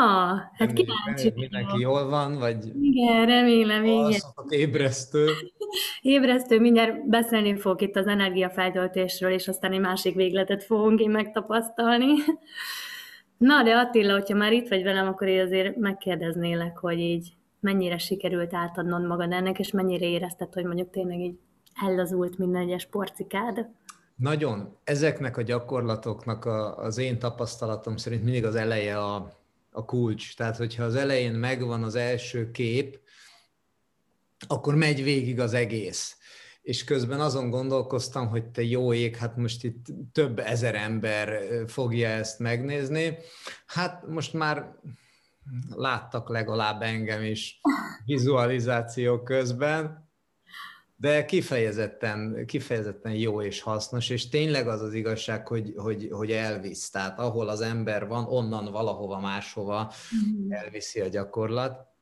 hát 0.52 0.73
kíváncsi 0.73 1.33
Mindenki 1.35 1.80
jól 1.80 2.09
van, 2.09 2.38
vagy... 2.38 2.73
Igen, 2.80 3.26
remélem, 3.26 3.85
igen. 3.85 4.21
ébresztő. 4.49 5.26
Ébresztő, 6.00 6.61
mindjárt 6.61 7.09
beszélni 7.09 7.56
fogok 7.56 7.80
itt 7.83 7.97
az 7.97 8.06
energiafeltöltésről, 8.06 9.30
és 9.33 9.49
aztán 9.49 9.73
egy 9.73 9.80
másik 9.80 10.14
végletet 10.14 10.64
fogunk 10.64 11.00
én 11.00 11.11
megtapasztalni. 11.11 12.12
Na, 13.37 13.62
de 13.62 13.76
Attila, 13.76 14.12
hogyha 14.12 14.37
már 14.37 14.52
itt 14.52 14.68
vagy 14.68 14.83
velem, 14.83 15.06
akkor 15.06 15.28
én 15.28 15.40
azért 15.40 15.76
megkérdeznélek, 15.76 16.78
hogy 16.78 16.99
így 16.99 17.33
mennyire 17.61 17.99
sikerült 17.99 18.54
átadnod 18.54 19.06
magad 19.06 19.33
ennek, 19.33 19.59
és 19.59 19.71
mennyire 19.71 20.06
érezted, 20.06 20.52
hogy 20.52 20.64
mondjuk 20.64 20.90
tényleg 20.90 21.21
így 21.21 21.38
ellazult 21.87 22.38
minden 22.38 22.62
egyes 22.62 22.87
porcikád? 22.87 23.68
Nagyon. 24.16 24.76
Ezeknek 24.85 25.37
a 25.37 25.42
gyakorlatoknak 25.42 26.44
a, 26.44 26.76
az 26.76 26.99
én 26.99 27.18
tapasztalatom 27.18 27.97
szerint 27.97 28.25
mindig 28.25 28.44
az 28.44 28.54
eleje 28.54 28.99
a, 28.99 29.28
a 29.76 29.85
kulcs. 29.85 30.37
Tehát, 30.37 30.57
hogyha 30.57 30.85
az 30.85 30.95
elején 30.95 31.33
megvan 31.33 31.83
az 31.83 31.95
első 31.95 32.50
kép, 32.50 33.00
akkor 34.47 34.75
megy 34.75 35.02
végig 35.02 35.40
az 35.40 35.54
egész. 35.54 36.16
És 36.62 36.85
közben 36.85 37.21
azon 37.21 37.50
gondolkoztam, 37.50 38.28
hogy 38.28 38.45
te 38.45 38.62
jó 38.62 38.93
ég, 38.93 39.16
hát 39.16 39.37
most 39.37 39.64
itt 39.64 39.87
több 40.12 40.38
ezer 40.38 40.75
ember 40.75 41.40
fogja 41.66 42.09
ezt 42.09 42.38
megnézni. 42.38 43.16
Hát 43.66 44.07
most 44.07 44.33
már 44.33 44.75
láttak 45.69 46.28
legalább 46.28 46.83
engem 46.83 47.23
is 47.23 47.61
vizualizáció 48.04 49.23
közben, 49.23 50.04
de 51.05 51.25
kifejezetten, 51.25 52.47
kifejezetten 52.47 53.13
jó 53.13 53.43
és 53.43 53.61
hasznos, 53.61 54.11
és 54.11 54.29
tényleg 54.29 54.69
az 54.69 54.81
az 54.81 54.95
igazság, 54.95 55.47
hogy, 55.47 55.73
hogy, 55.77 56.09
hogy 56.11 56.31
elvisz. 56.31 56.91
Tehát 56.91 57.19
ahol 57.19 57.49
az 57.49 57.61
ember 57.61 58.07
van, 58.07 58.25
onnan 58.25 58.73
valahova 58.73 59.21
máshova 59.21 59.93
mm. 60.15 60.53
elviszi 60.53 61.01
a 61.01 61.09
gyakorlat. 61.09 61.94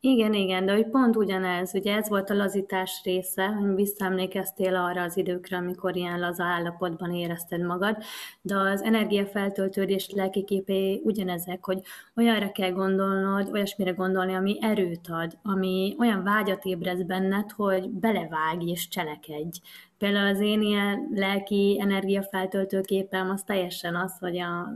Igen, 0.00 0.34
igen, 0.34 0.66
de 0.66 0.72
hogy 0.72 0.88
pont 0.88 1.16
ugyanez, 1.16 1.74
ugye 1.74 1.96
ez 1.96 2.08
volt 2.08 2.30
a 2.30 2.34
lazítás 2.34 3.00
része, 3.04 3.46
hogy 3.46 3.74
visszaemlékeztél 3.74 4.74
arra 4.76 5.02
az 5.02 5.16
időkre, 5.16 5.56
amikor 5.56 5.96
ilyen 5.96 6.18
laza 6.18 6.44
állapotban 6.44 7.14
érezted 7.14 7.60
magad, 7.60 7.96
de 8.42 8.56
az 8.56 8.82
energiafeltöltődés 8.82 10.10
lelkiképé 10.10 11.00
ugyanezek, 11.04 11.64
hogy 11.64 11.80
olyanra 12.16 12.52
kell 12.52 12.70
gondolnod, 12.70 13.48
olyasmire 13.52 13.90
gondolni, 13.90 14.34
ami 14.34 14.58
erőt 14.60 15.08
ad, 15.08 15.38
ami 15.42 15.94
olyan 15.98 16.22
vágyat 16.22 16.64
ébrez 16.64 17.02
benned, 17.02 17.50
hogy 17.50 17.90
belevág 17.90 18.62
és 18.62 18.88
cselekedj. 18.88 19.58
Például 19.98 20.34
az 20.34 20.40
én 20.40 20.62
ilyen 20.62 21.08
lelki 21.14 21.78
energiafeltöltő 21.80 22.80
képem 22.80 23.30
az 23.30 23.42
teljesen 23.42 23.96
az, 23.96 24.18
hogy 24.18 24.38
a 24.38 24.72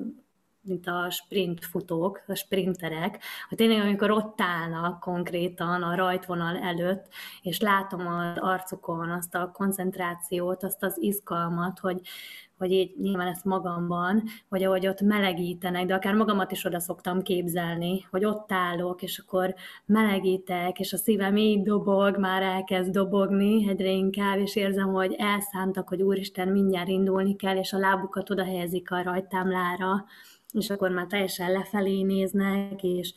mint 0.62 0.86
a 0.86 1.10
sprint 1.10 1.64
futók, 1.64 2.22
a 2.26 2.34
sprinterek, 2.34 3.22
hogy 3.48 3.58
tényleg 3.58 3.80
amikor 3.80 4.10
ott 4.10 4.40
állnak 4.40 5.00
konkrétan 5.00 5.82
a 5.82 5.94
rajtvonal 5.94 6.56
előtt, 6.56 7.06
és 7.42 7.60
látom 7.60 8.06
az 8.06 8.38
arcukon 8.38 9.10
azt 9.10 9.34
a 9.34 9.50
koncentrációt, 9.52 10.62
azt 10.62 10.82
az 10.82 10.96
izgalmat, 11.00 11.78
hogy, 11.78 12.00
hogy 12.58 12.72
így 12.72 12.94
nyilván 12.98 13.26
ezt 13.26 13.44
magamban, 13.44 14.22
hogy 14.48 14.62
ahogy 14.62 14.86
ott 14.86 15.00
melegítenek, 15.00 15.86
de 15.86 15.94
akár 15.94 16.14
magamat 16.14 16.52
is 16.52 16.64
oda 16.64 16.80
szoktam 16.80 17.22
képzelni, 17.22 18.06
hogy 18.10 18.24
ott 18.24 18.52
állok, 18.52 19.02
és 19.02 19.18
akkor 19.18 19.54
melegítek, 19.86 20.78
és 20.78 20.92
a 20.92 20.96
szívem 20.96 21.36
így 21.36 21.62
dobog, 21.62 22.18
már 22.18 22.42
elkezd 22.42 22.90
dobogni 22.90 23.68
egyre 23.68 23.90
inkább, 23.90 24.38
és 24.38 24.56
érzem, 24.56 24.92
hogy 24.92 25.14
elszántak, 25.18 25.88
hogy 25.88 26.02
úristen, 26.02 26.48
mindjárt 26.48 26.88
indulni 26.88 27.36
kell, 27.36 27.56
és 27.56 27.72
a 27.72 27.78
lábukat 27.78 28.30
oda 28.30 28.44
helyezik 28.44 28.90
a 28.90 29.02
rajtámlára, 29.02 30.04
és 30.52 30.70
akkor 30.70 30.90
már 30.90 31.06
teljesen 31.06 31.52
lefelé 31.52 32.02
néznek, 32.02 32.82
és 32.82 33.12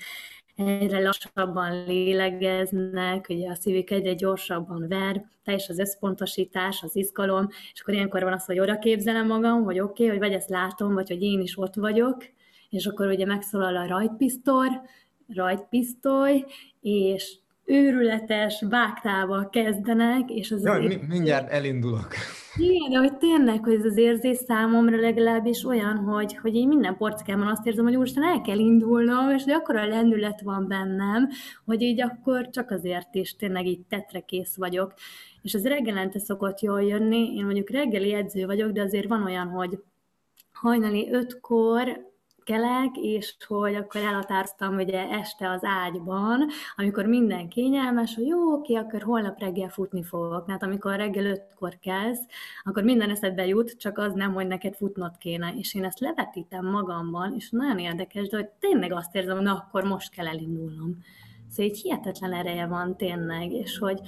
egyre 0.56 1.02
lassabban 1.02 1.84
lélegeznek, 1.86 3.26
ugye 3.30 3.50
a 3.50 3.56
szívük 3.56 3.90
egyre 3.90 4.14
gyorsabban 4.14 4.88
ver, 4.88 5.26
teljes 5.44 5.70
az 5.70 5.80
összpontosítás, 5.80 6.84
az 6.84 6.96
izgalom, 6.96 7.48
és 7.74 7.82
akkor 7.82 7.94
ilyenkor 7.94 8.24
van 8.24 8.34
az, 8.34 8.46
hogy 8.46 8.60
oda 8.60 8.80
képzelem 8.80 9.28
magam, 9.28 9.64
hogy 9.64 9.80
oké, 9.80 10.04
okay, 10.04 10.08
hogy 10.08 10.28
vagy 10.28 10.38
ezt 10.38 10.50
látom, 10.50 10.94
vagy 10.94 11.08
hogy 11.08 11.22
én 11.22 11.40
is 11.40 11.58
ott 11.58 11.76
vagyok, 11.76 12.24
és 12.70 12.86
akkor 12.86 13.08
ugye 13.08 13.26
megszólal 13.26 13.76
a 13.76 13.88
rajtpisztor, 13.88 14.68
rajtpisztoly, 15.28 16.46
és 16.82 17.38
őrületes 17.66 18.64
vágtával 18.70 19.50
kezdenek, 19.50 20.30
és 20.30 20.52
az... 20.52 20.64
Ja, 20.64 20.74
mi, 20.74 21.00
mindjárt 21.08 21.50
elindulok. 21.50 22.08
Igen, 22.58 22.90
de 22.90 22.98
hogy 22.98 23.18
tényleg, 23.18 23.64
hogy 23.64 23.74
ez 23.74 23.86
az 23.86 23.98
érzés 23.98 24.38
számomra 24.38 25.00
legalábbis 25.00 25.64
olyan, 25.64 25.98
hogy, 25.98 26.38
hogy 26.38 26.56
én 26.56 26.68
minden 26.68 26.98
porcikában 26.98 27.48
azt 27.48 27.66
érzem, 27.66 27.86
hogy 27.86 27.96
úristen 27.96 28.24
el 28.24 28.42
kell 28.42 28.58
indulnom, 28.58 29.30
és 29.30 29.44
hogy 29.44 29.54
akkor 29.54 29.76
a 29.76 29.88
lendület 29.88 30.42
van 30.42 30.68
bennem, 30.68 31.30
hogy 31.66 31.82
így 31.82 32.02
akkor 32.02 32.50
csak 32.50 32.72
azért 32.72 33.16
is 33.16 33.36
tényleg 33.36 33.66
így 33.66 33.82
tetre 33.90 34.20
kész 34.20 34.56
vagyok. 34.56 34.94
És 35.42 35.54
az 35.54 35.64
reggelente 35.66 36.20
szokott 36.20 36.60
jól 36.60 36.84
jönni, 36.84 37.36
én 37.36 37.46
mondjuk 37.46 37.70
reggeli 37.70 38.14
edző 38.14 38.46
vagyok, 38.46 38.72
de 38.72 38.82
azért 38.82 39.08
van 39.08 39.24
olyan, 39.24 39.48
hogy 39.48 39.80
hajnali 40.52 41.10
ötkor 41.12 42.14
kelek, 42.46 42.96
és 42.96 43.36
hogy 43.48 43.76
akkor 43.76 44.02
elhatároztam 44.02 44.76
ugye 44.76 45.10
este 45.10 45.50
az 45.50 45.64
ágyban, 45.64 46.48
amikor 46.76 47.06
minden 47.06 47.50
kényelmes, 47.50 48.16
hogy 48.16 48.26
jó, 48.26 48.54
oké, 48.54 48.74
akkor 48.74 49.02
holnap 49.02 49.40
reggel 49.40 49.70
futni 49.70 50.04
fogok. 50.04 50.46
mert 50.48 50.64
amikor 50.64 50.96
reggel 50.96 51.26
ötkor 51.26 51.80
kezd, 51.80 52.24
akkor 52.64 52.84
minden 52.84 53.10
eszedbe 53.10 53.46
jut, 53.46 53.78
csak 53.78 53.98
az 53.98 54.14
nem, 54.14 54.34
hogy 54.34 54.48
neked 54.48 54.76
futnod 54.76 55.18
kéne. 55.18 55.54
És 55.58 55.74
én 55.74 55.84
ezt 55.84 56.00
levetítem 56.00 56.66
magamban, 56.66 57.34
és 57.36 57.50
nagyon 57.50 57.80
érdekes, 57.80 58.28
de 58.28 58.38
hogy 58.38 58.50
tényleg 58.60 58.92
azt 58.92 59.16
érzem, 59.16 59.36
hogy 59.36 59.46
na, 59.46 59.54
akkor 59.54 59.84
most 59.84 60.12
kell 60.12 60.28
elindulnom. 60.28 60.98
Szóval 61.50 61.66
így 61.66 61.82
hihetetlen 61.82 62.34
ereje 62.34 62.68
van 62.68 62.98
tényleg, 62.98 63.52
és 63.52 63.78
hogy 63.78 64.00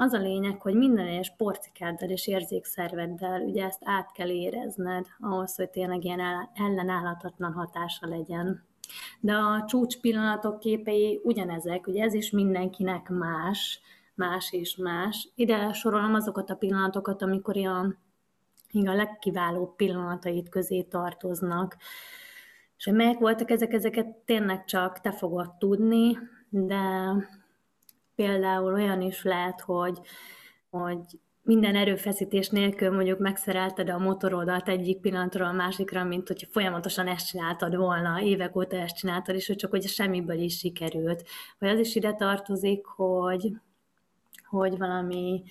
az 0.00 0.12
a 0.12 0.18
lényeg, 0.18 0.60
hogy 0.60 0.74
minden 0.74 1.06
egyes 1.06 1.34
porcikáddal 1.36 2.08
és 2.08 2.26
érzékszerveddel 2.26 3.40
ugye 3.40 3.64
ezt 3.64 3.80
át 3.84 4.12
kell 4.12 4.28
érezned, 4.28 5.06
ahhoz, 5.18 5.56
hogy 5.56 5.70
tényleg 5.70 6.04
ilyen 6.04 6.20
ellenállhatatlan 6.54 7.52
hatása 7.52 8.06
legyen. 8.06 8.64
De 9.20 9.34
a 9.34 9.64
csúcs 9.66 10.00
pillanatok 10.00 10.58
képei 10.58 11.20
ugyanezek, 11.22 11.86
ugye 11.86 12.04
ez 12.04 12.14
is 12.14 12.30
mindenkinek 12.30 13.08
más, 13.08 13.80
más 14.14 14.52
és 14.52 14.76
más. 14.76 15.28
Ide 15.34 15.72
sorolom 15.72 16.14
azokat 16.14 16.50
a 16.50 16.56
pillanatokat, 16.56 17.22
amikor 17.22 17.56
ilyen 17.56 17.98
a 18.72 18.92
legkiválóbb 18.92 19.76
pillanatait 19.76 20.48
közé 20.48 20.82
tartoznak. 20.82 21.76
És 22.76 22.86
melyek 22.86 23.18
voltak 23.18 23.50
ezek, 23.50 23.72
ezeket 23.72 24.06
tényleg 24.06 24.64
csak 24.64 25.00
te 25.00 25.12
fogod 25.12 25.54
tudni, 25.58 26.18
de 26.48 27.12
például 28.20 28.72
olyan 28.72 29.00
is 29.00 29.22
lehet, 29.22 29.60
hogy, 29.60 29.98
hogy 30.70 30.98
minden 31.42 31.76
erőfeszítés 31.76 32.48
nélkül 32.48 32.90
mondjuk 32.90 33.18
megszerelted 33.18 33.90
a 33.90 33.98
motorodat 33.98 34.68
egyik 34.68 35.00
pillanatról 35.00 35.46
a 35.46 35.52
másikra, 35.52 36.04
mint 36.04 36.28
hogyha 36.28 36.46
folyamatosan 36.50 37.06
ezt 37.06 37.26
csináltad 37.26 37.76
volna, 37.76 38.22
évek 38.22 38.56
óta 38.56 38.76
ezt 38.76 38.96
csináltad, 38.96 39.34
és 39.34 39.46
hogy 39.46 39.56
csak 39.56 39.70
hogy 39.70 39.86
semmiből 39.88 40.38
is 40.38 40.58
sikerült. 40.58 41.24
Vagy 41.58 41.68
az 41.68 41.78
is 41.78 41.94
ide 41.94 42.12
tartozik, 42.12 42.86
hogy, 42.86 43.52
hogy 44.44 44.78
valami 44.78 45.42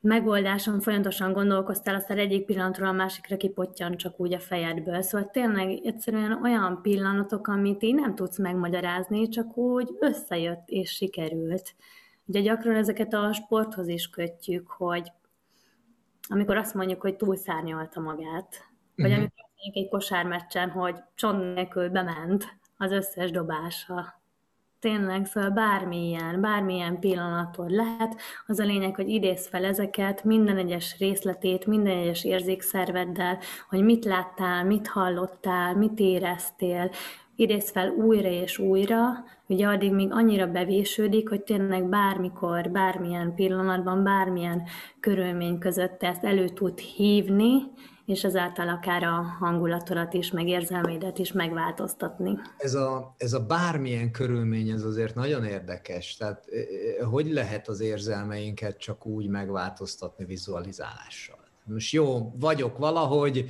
megoldáson 0.00 0.80
folyamatosan 0.80 1.32
gondolkoztál, 1.32 1.94
aztán 1.94 2.18
egyik 2.18 2.44
pillanatról 2.44 2.88
a 2.88 2.92
másikra 2.92 3.36
kipottyan 3.36 3.96
csak 3.96 4.20
úgy 4.20 4.34
a 4.34 4.40
fejedből. 4.40 5.02
Szóval 5.02 5.30
tényleg 5.30 5.80
egyszerűen 5.84 6.42
olyan 6.42 6.82
pillanatok, 6.82 7.46
amit 7.46 7.82
így 7.82 7.94
nem 7.94 8.14
tudsz 8.14 8.38
megmagyarázni, 8.38 9.28
csak 9.28 9.56
úgy 9.56 9.88
összejött 10.00 10.62
és 10.66 10.90
sikerült. 10.90 11.74
Ugye 12.24 12.40
gyakran 12.40 12.74
ezeket 12.74 13.14
a 13.14 13.32
sporthoz 13.32 13.88
is 13.88 14.08
kötjük, 14.08 14.68
hogy 14.68 15.12
amikor 16.28 16.56
azt 16.56 16.74
mondjuk, 16.74 17.00
hogy 17.00 17.16
túlszárnyalta 17.16 18.00
magát, 18.00 18.68
vagy 18.96 19.06
uh-huh. 19.06 19.18
amikor 19.18 19.44
azt 19.44 19.62
mondjuk 19.62 19.84
egy 19.84 19.90
kosármeccsen, 19.90 20.70
hogy 20.70 20.96
csont 21.14 21.54
nélkül 21.54 21.88
bement 21.88 22.58
az 22.76 22.92
összes 22.92 23.30
dobása, 23.30 24.19
Tényleg, 24.80 25.26
szóval 25.26 25.50
bármilyen, 25.50 26.40
bármilyen 26.40 26.98
pillanatot 26.98 27.70
lehet. 27.70 28.16
Az 28.46 28.58
a 28.58 28.64
lényeg, 28.64 28.94
hogy 28.94 29.08
idéz 29.08 29.48
fel 29.48 29.64
ezeket, 29.64 30.24
minden 30.24 30.56
egyes 30.56 30.96
részletét, 30.98 31.66
minden 31.66 31.96
egyes 31.96 32.24
érzékszerveddel, 32.24 33.38
hogy 33.68 33.82
mit 33.82 34.04
láttál, 34.04 34.64
mit 34.64 34.88
hallottál, 34.88 35.76
mit 35.76 35.98
éreztél, 35.98 36.90
idéz 37.36 37.70
fel 37.70 37.88
újra 37.88 38.28
és 38.28 38.58
újra, 38.58 39.24
ugye 39.46 39.66
addig 39.66 39.92
még 39.92 40.12
annyira 40.12 40.46
bevésődik, 40.46 41.28
hogy 41.28 41.42
tényleg 41.42 41.88
bármikor, 41.88 42.70
bármilyen 42.70 43.34
pillanatban, 43.34 44.04
bármilyen 44.04 44.62
körülmény 45.00 45.58
között 45.58 46.02
ezt 46.02 46.24
elő 46.24 46.48
tud 46.48 46.78
hívni, 46.78 47.62
és 48.10 48.24
ezáltal 48.24 48.68
akár 48.68 49.02
a 49.02 49.22
hangulatodat 49.38 50.12
is, 50.14 50.30
meg 50.30 50.48
érzelmédet 50.48 51.18
is 51.18 51.32
megváltoztatni. 51.32 52.38
Ez 52.58 52.74
a, 52.74 53.14
ez 53.16 53.32
a 53.32 53.46
bármilyen 53.46 54.10
körülmény, 54.10 54.68
ez 54.68 54.82
azért 54.82 55.14
nagyon 55.14 55.44
érdekes. 55.44 56.16
Tehát 56.16 56.44
hogy 57.10 57.32
lehet 57.32 57.68
az 57.68 57.80
érzelmeinket 57.80 58.78
csak 58.78 59.06
úgy 59.06 59.28
megváltoztatni 59.28 60.24
vizualizálással? 60.24 61.38
Most 61.64 61.92
jó, 61.92 62.32
vagyok 62.38 62.78
valahogy, 62.78 63.44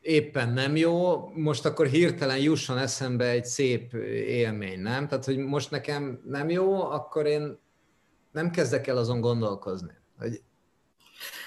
éppen 0.00 0.52
nem 0.52 0.76
jó, 0.76 1.26
most 1.34 1.64
akkor 1.64 1.86
hirtelen 1.86 2.38
jusson 2.38 2.78
eszembe 2.78 3.28
egy 3.28 3.44
szép 3.44 3.92
élmény, 4.26 4.80
nem? 4.80 5.08
Tehát, 5.08 5.24
hogy 5.24 5.38
most 5.38 5.70
nekem 5.70 6.20
nem 6.24 6.50
jó, 6.50 6.80
akkor 6.82 7.26
én 7.26 7.58
nem 8.32 8.50
kezdek 8.50 8.86
el 8.86 8.96
azon 8.96 9.20
gondolkozni. 9.20 9.92
Hogy 10.18 10.42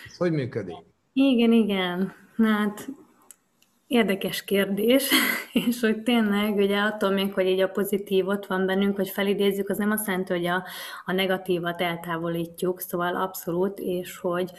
ez 0.05 0.17
hogy 0.17 0.31
működik? 0.31 0.75
Igen, 1.19 1.51
igen. 1.51 2.13
Hát 2.37 2.89
érdekes 3.87 4.43
kérdés, 4.43 5.09
és 5.67 5.79
hogy 5.79 6.03
tényleg, 6.03 6.55
ugye 6.55 6.79
attól 6.79 7.09
még, 7.09 7.33
hogy 7.33 7.45
így 7.45 7.59
a 7.59 7.69
pozitív 7.69 8.27
ott 8.27 8.45
van 8.45 8.65
bennünk, 8.65 8.95
hogy 8.95 9.09
felidézzük, 9.09 9.69
az 9.69 9.77
nem 9.77 9.91
azt 9.91 10.07
jelenti, 10.07 10.33
hogy 10.33 10.45
a, 10.45 10.63
a 11.05 11.11
negatívat 11.11 11.81
eltávolítjuk, 11.81 12.81
szóval 12.81 13.15
abszolút, 13.15 13.79
és 13.79 14.17
hogy 14.17 14.51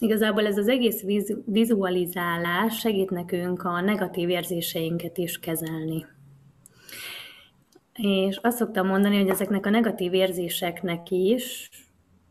igazából 0.00 0.46
ez 0.46 0.58
az 0.58 0.68
egész 0.68 1.04
vizualizálás 1.46 2.78
segít 2.78 3.10
nekünk 3.10 3.62
a 3.62 3.80
negatív 3.80 4.28
érzéseinket 4.28 5.18
is 5.18 5.38
kezelni. 5.38 6.06
És 7.92 8.36
azt 8.36 8.56
szoktam 8.56 8.86
mondani, 8.86 9.18
hogy 9.18 9.28
ezeknek 9.28 9.66
a 9.66 9.70
negatív 9.70 10.14
érzéseknek 10.14 11.10
is 11.10 11.70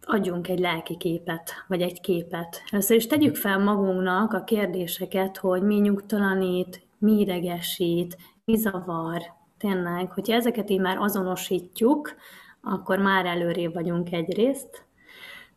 adjunk 0.06 0.48
egy 0.48 0.60
lelki 0.60 0.98
képet, 0.98 1.52
vagy 1.68 1.82
egy 1.82 2.02
képet. 2.02 2.64
Először 2.72 2.96
is 2.96 3.08
tegyük 3.08 3.36
fel 3.36 3.60
magunknak 3.60 4.34
a 4.34 4.44
kérdéseket, 4.44 5.38
hogy 5.38 5.62
mi 5.62 5.76
nyugtalanít, 5.76 6.86
mi 6.98 7.20
idegesít, 7.20 8.18
mi 8.46 8.56
zavar. 8.56 9.22
Tényleg, 9.58 10.12
hogyha 10.12 10.34
ezeket 10.34 10.70
így 10.70 10.80
már 10.80 10.98
azonosítjuk, 10.98 12.16
akkor 12.62 12.98
már 13.00 13.26
előrébb 13.26 13.74
vagyunk 13.74 14.12
egyrészt. 14.12 14.86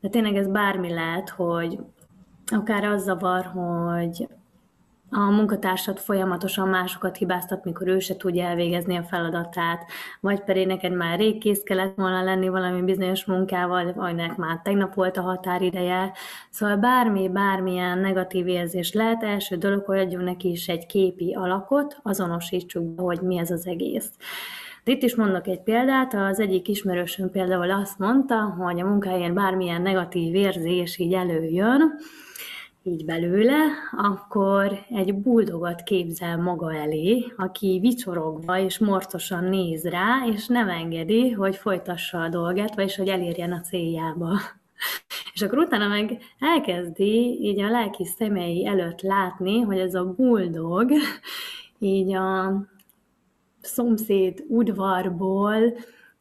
De 0.00 0.08
tényleg 0.08 0.36
ez 0.36 0.48
bármi 0.48 0.92
lehet, 0.92 1.28
hogy 1.28 1.78
akár 2.46 2.84
az 2.84 3.02
zavar, 3.02 3.44
hogy 3.44 4.28
a 5.10 5.30
munkatársad 5.30 5.98
folyamatosan 5.98 6.68
másokat 6.68 7.16
hibáztat, 7.16 7.64
mikor 7.64 7.88
ő 7.88 7.98
se 7.98 8.16
tudja 8.16 8.44
elvégezni 8.44 8.96
a 8.96 9.02
feladatát, 9.02 9.84
vagy 10.20 10.40
pedig 10.40 10.66
neked 10.66 10.92
már 10.92 11.18
rég 11.18 11.38
kész 11.38 11.62
kellett 11.62 11.94
volna 11.96 12.22
lenni 12.22 12.48
valami 12.48 12.82
bizonyos 12.82 13.24
munkával, 13.24 13.92
vagy 13.92 14.14
nek 14.14 14.36
már 14.36 14.60
tegnap 14.64 14.94
volt 14.94 15.16
a 15.16 15.20
határideje. 15.22 16.12
Szóval 16.50 16.76
bármi, 16.76 17.28
bármilyen 17.28 17.98
negatív 17.98 18.46
érzés 18.46 18.92
lehet, 18.92 19.22
első 19.22 19.56
dolog, 19.56 19.84
hogy 19.84 19.98
adjunk 19.98 20.24
neki 20.24 20.50
is 20.50 20.68
egy 20.68 20.86
képi 20.86 21.34
alakot, 21.34 21.98
azonosítsuk 22.02 23.00
hogy 23.00 23.20
mi 23.20 23.38
ez 23.38 23.50
az 23.50 23.66
egész. 23.66 24.10
De 24.84 24.92
itt 24.92 25.02
is 25.02 25.14
mondok 25.14 25.46
egy 25.46 25.62
példát, 25.62 26.14
az 26.14 26.40
egyik 26.40 26.68
ismerősöm 26.68 27.30
például 27.30 27.70
azt 27.70 27.98
mondta, 27.98 28.56
hogy 28.58 28.80
a 28.80 28.86
munkáján 28.86 29.34
bármilyen 29.34 29.82
negatív 29.82 30.34
érzés 30.34 30.98
így 30.98 31.12
előjön, 31.12 31.98
így 32.86 33.04
belőle, 33.04 33.56
akkor 33.92 34.78
egy 34.88 35.14
buldogot 35.14 35.82
képzel 35.82 36.36
maga 36.36 36.74
elé, 36.74 37.32
aki 37.36 37.78
vicsorogva 37.80 38.58
és 38.58 38.78
morcosan 38.78 39.44
néz 39.44 39.84
rá, 39.84 40.26
és 40.32 40.46
nem 40.46 40.68
engedi, 40.68 41.30
hogy 41.30 41.56
folytassa 41.56 42.22
a 42.22 42.28
dolgát, 42.28 42.74
vagyis 42.74 42.96
hogy 42.96 43.08
elérjen 43.08 43.52
a 43.52 43.60
céljába. 43.60 44.28
És 45.34 45.42
akkor 45.42 45.58
utána 45.58 45.88
meg 45.88 46.18
elkezdi 46.38 47.38
így 47.42 47.60
a 47.60 47.70
lelki 47.70 48.04
szemei 48.04 48.66
előtt 48.66 49.00
látni, 49.00 49.60
hogy 49.60 49.78
ez 49.78 49.94
a 49.94 50.04
buldog 50.04 50.90
így 51.78 52.14
a 52.14 52.52
szomszéd 53.60 54.44
udvarból 54.48 55.60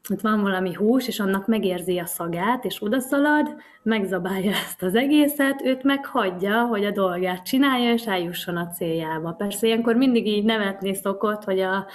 ott 0.10 0.22
van 0.22 0.42
valami 0.42 0.74
hús, 0.74 1.08
és 1.08 1.20
annak 1.20 1.48
megérzi 1.48 2.00
a 2.00 2.06
szagát, 2.06 2.66
és 2.66 2.82
odaszalad, 2.82 3.56
megzabálja 3.84 4.52
ezt 4.52 4.84
az 4.84 4.96
egészet, 4.96 5.62
őt 5.64 5.84
meghagyja, 5.84 6.66
hogy 6.66 6.86
a 6.86 6.92
dolgát 6.92 7.46
csinálja, 7.46 7.94
és 7.94 8.06
eljusson 8.06 8.58
a 8.58 8.68
céljába. 8.68 9.32
Persze 9.32 9.68
ilyenkor 9.68 9.96
mindig 9.96 10.28
így 10.28 10.44
nevetni 10.44 10.94
szokott, 10.94 11.44
hogy 11.44 11.60
a, 11.60 11.88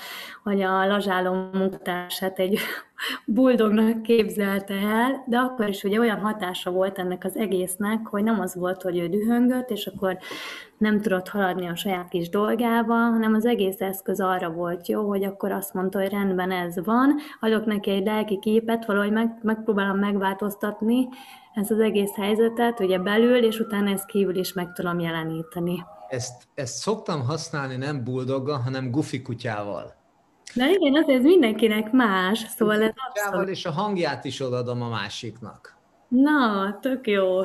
hogy 0.42 0.62
a 0.62 0.86
lazsáló 0.86 1.32
munkatársát 1.52 2.38
egy 2.38 2.58
buldognak 3.24 4.02
képzelte 4.02 4.74
el, 4.74 5.24
de 5.26 5.38
akkor 5.38 5.68
is 5.68 5.82
ugye 5.82 5.98
olyan 5.98 6.18
hatása 6.18 6.70
volt 6.70 6.98
ennek 6.98 7.24
az 7.24 7.36
egésznek, 7.36 8.06
hogy 8.06 8.22
nem 8.22 8.40
az 8.40 8.54
volt, 8.54 8.82
hogy 8.82 8.98
ő 8.98 9.08
dühöngött, 9.08 9.70
és 9.70 9.86
akkor 9.86 10.18
nem 10.78 11.00
tudott 11.00 11.28
haladni 11.28 11.66
a 11.66 11.76
saját 11.76 12.08
kis 12.08 12.28
dolgába, 12.28 12.94
hanem 12.94 13.34
az 13.34 13.46
egész 13.46 13.80
eszköz 13.80 14.20
arra 14.20 14.50
volt 14.50 14.88
jó, 14.88 15.08
hogy 15.08 15.24
akkor 15.24 15.52
azt 15.52 15.74
mondta, 15.74 15.98
hogy 15.98 16.10
rendben 16.10 16.50
ez 16.50 16.84
van, 16.84 17.16
adok 17.40 17.64
neki 17.64 17.90
egy 17.90 18.04
lelki 18.04 18.38
képet, 18.38 18.84
valahogy 18.84 19.12
meg, 19.12 19.38
megpróbálom 19.42 19.98
megváltoztatni 19.98 21.08
ezt 21.54 21.70
az 21.70 21.78
egész 21.78 22.14
helyzetet, 22.14 22.80
ugye 22.80 22.98
belül, 22.98 23.44
és 23.44 23.58
utána 23.58 23.90
ezt 23.90 24.06
kívül 24.06 24.36
is 24.36 24.52
meg 24.52 24.72
tudom 24.72 24.98
jeleníteni. 24.98 25.84
Ezt, 26.08 26.42
ezt 26.54 26.74
szoktam 26.74 27.20
használni 27.20 27.76
nem 27.76 28.04
buldoggal, 28.04 28.58
hanem 28.58 28.90
gufi 28.90 29.22
kutyával. 29.22 29.99
Na 30.54 30.68
igen, 30.68 30.94
azért 30.94 31.18
ez 31.18 31.24
mindenkinek 31.24 31.92
más, 31.92 32.38
szóval 32.38 32.82
ez 32.82 32.92
abszolút... 33.08 33.48
és 33.48 33.64
a 33.64 33.70
hangját 33.70 34.24
is 34.24 34.40
odaadom 34.40 34.82
a 34.82 34.88
másiknak. 34.88 35.78
Na, 36.08 36.78
tök 36.80 37.06
jó. 37.06 37.40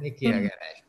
Miki 0.00 0.26
Egeres. 0.26 0.84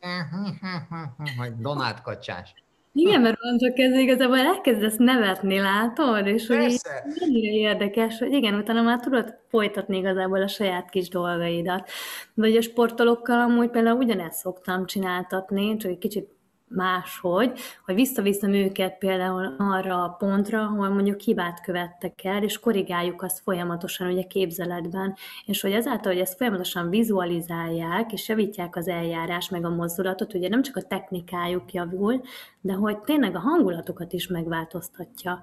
Donát 1.60 2.02
kacsás. 2.02 2.54
Igen, 2.92 3.20
mert 3.20 3.38
onnantól 3.42 3.72
kezdve 3.72 4.00
igazából 4.00 4.38
elkezdesz 4.38 4.96
nevetni, 4.96 5.58
látod? 5.58 6.26
És 6.26 6.46
hogy 6.46 6.76
mennyire 7.20 7.52
érdekes, 7.52 8.18
hogy 8.18 8.32
igen, 8.32 8.54
utána 8.54 8.82
már 8.82 9.00
tudod 9.00 9.34
folytatni 9.48 9.96
igazából 9.96 10.42
a 10.42 10.48
saját 10.48 10.90
kis 10.90 11.08
dolgaidat. 11.08 11.90
Vagy 12.34 12.56
a 12.56 12.62
sportolókkal 12.62 13.40
amúgy 13.40 13.70
például 13.70 13.96
ugyanezt 13.96 14.38
szoktam 14.38 14.86
csináltatni, 14.86 15.76
csak 15.76 15.90
egy 15.90 15.98
kicsit 15.98 16.28
máshogy, 16.68 17.58
hogy 17.84 17.94
visszaviszem 17.94 18.52
őket 18.52 18.98
például 18.98 19.54
arra 19.58 20.04
a 20.04 20.08
pontra, 20.08 20.62
ahol 20.62 20.88
mondjuk 20.88 21.20
hibát 21.20 21.60
követtek 21.60 22.24
el, 22.24 22.42
és 22.42 22.58
korrigáljuk 22.58 23.22
azt 23.22 23.40
folyamatosan 23.40 24.10
ugye 24.10 24.22
képzeletben, 24.22 25.14
és 25.46 25.60
hogy 25.60 25.72
ezáltal, 25.72 26.12
hogy 26.12 26.20
ezt 26.20 26.36
folyamatosan 26.36 26.90
vizualizálják, 26.90 28.12
és 28.12 28.28
javítják 28.28 28.76
az 28.76 28.88
eljárás, 28.88 29.48
meg 29.48 29.64
a 29.64 29.74
mozdulatot, 29.74 30.34
ugye 30.34 30.48
nem 30.48 30.62
csak 30.62 30.76
a 30.76 30.82
technikájuk 30.82 31.72
javul, 31.72 32.20
de 32.60 32.72
hogy 32.72 32.98
tényleg 32.98 33.36
a 33.36 33.40
hangulatokat 33.40 34.12
is 34.12 34.26
megváltoztatja. 34.26 35.42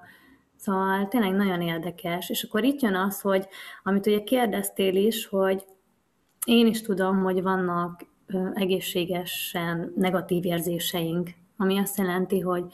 Szóval 0.56 1.08
tényleg 1.08 1.32
nagyon 1.32 1.60
érdekes. 1.60 2.30
És 2.30 2.42
akkor 2.42 2.64
itt 2.64 2.80
jön 2.80 2.94
az, 2.94 3.20
hogy 3.20 3.46
amit 3.82 4.06
ugye 4.06 4.22
kérdeztél 4.22 4.96
is, 4.96 5.26
hogy 5.26 5.64
én 6.44 6.66
is 6.66 6.82
tudom, 6.82 7.22
hogy 7.22 7.42
vannak 7.42 8.00
egészségesen 8.54 9.92
negatív 9.96 10.44
érzéseink, 10.44 11.30
ami 11.56 11.78
azt 11.78 11.98
jelenti, 11.98 12.40
hogy, 12.40 12.64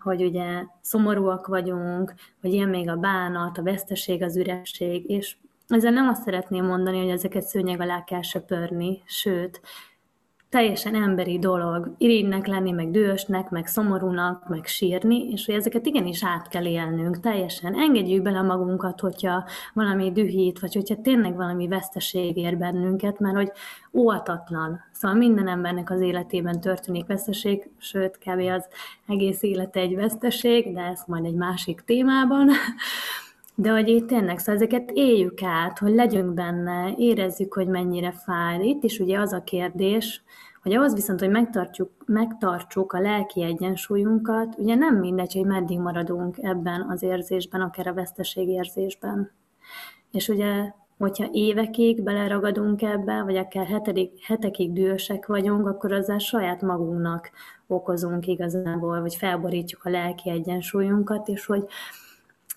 hogy 0.00 0.24
ugye 0.24 0.64
szomorúak 0.80 1.46
vagyunk, 1.46 2.14
vagy 2.40 2.52
ilyen 2.52 2.68
még 2.68 2.88
a 2.88 2.96
bánat, 2.96 3.58
a 3.58 3.62
veszteség, 3.62 4.22
az 4.22 4.36
üresség, 4.36 5.10
és 5.10 5.36
ezzel 5.68 5.92
nem 5.92 6.08
azt 6.08 6.22
szeretném 6.22 6.64
mondani, 6.64 6.98
hogy 6.98 7.10
ezeket 7.10 7.42
szőnyeg 7.42 7.80
alá 7.80 8.04
kell 8.04 8.22
söpörni, 8.22 9.02
sőt, 9.06 9.60
teljesen 10.50 10.94
emberi 10.94 11.38
dolog 11.38 11.94
irigynek 11.98 12.46
lenni, 12.46 12.70
meg 12.70 12.90
dühösnek, 12.90 13.50
meg 13.50 13.66
szomorúnak, 13.66 14.48
meg 14.48 14.66
sírni, 14.66 15.28
és 15.30 15.46
hogy 15.46 15.54
ezeket 15.54 15.86
igenis 15.86 16.24
át 16.24 16.48
kell 16.48 16.66
élnünk, 16.66 17.20
teljesen 17.20 17.74
engedjük 17.74 18.22
bele 18.22 18.42
magunkat, 18.42 19.00
hogyha 19.00 19.44
valami 19.74 20.12
dühít, 20.12 20.60
vagy 20.60 20.74
hogyha 20.74 21.00
tényleg 21.02 21.36
valami 21.36 21.68
veszteség 21.68 22.36
ér 22.36 22.56
bennünket, 22.56 23.18
mert 23.18 23.36
hogy 23.36 23.50
óvatatlan. 23.92 24.80
Szóval 24.92 25.16
minden 25.16 25.48
embernek 25.48 25.90
az 25.90 26.00
életében 26.00 26.60
történik 26.60 27.06
veszteség, 27.06 27.70
sőt, 27.78 28.18
kb. 28.18 28.40
az 28.40 28.66
egész 29.06 29.42
élete 29.42 29.80
egy 29.80 29.94
veszteség, 29.94 30.74
de 30.74 30.80
ezt 30.80 31.06
majd 31.06 31.24
egy 31.24 31.34
másik 31.34 31.80
témában. 31.80 32.50
De 33.60 33.70
hogy 33.70 33.88
itt 33.88 34.06
tényleg, 34.06 34.38
szóval 34.38 34.54
ezeket 34.54 34.90
éljük 34.90 35.42
át, 35.42 35.78
hogy 35.78 35.94
legyünk 35.94 36.34
benne, 36.34 36.94
érezzük, 36.96 37.54
hogy 37.54 37.66
mennyire 37.66 38.12
fáj. 38.12 38.66
Itt 38.66 38.82
is 38.82 38.98
ugye 38.98 39.18
az 39.18 39.32
a 39.32 39.42
kérdés, 39.42 40.22
hogy 40.62 40.74
ahhoz 40.74 40.94
viszont, 40.94 41.20
hogy 41.20 41.30
megtartsuk, 41.30 41.90
megtartsuk 42.06 42.92
a 42.92 43.00
lelki 43.00 43.42
egyensúlyunkat, 43.42 44.54
ugye 44.58 44.74
nem 44.74 44.96
mindegy, 44.96 45.34
hogy 45.34 45.44
meddig 45.44 45.78
maradunk 45.78 46.36
ebben 46.40 46.86
az 46.88 47.02
érzésben, 47.02 47.60
akár 47.60 47.86
a 47.86 47.94
veszteségérzésben. 47.94 49.30
És 50.10 50.28
ugye, 50.28 50.72
hogyha 50.98 51.28
évekig 51.32 52.02
beleragadunk 52.02 52.82
ebbe, 52.82 53.22
vagy 53.22 53.36
akár 53.36 53.66
hetedik, 53.66 54.24
hetekig 54.24 54.72
dühösek 54.72 55.26
vagyunk, 55.26 55.66
akkor 55.66 55.92
azzal 55.92 56.18
saját 56.18 56.62
magunknak 56.62 57.30
okozunk 57.66 58.26
igazából, 58.26 59.00
vagy 59.00 59.14
felborítjuk 59.14 59.84
a 59.84 59.90
lelki 59.90 60.30
egyensúlyunkat, 60.30 61.28
és 61.28 61.46
hogy 61.46 61.64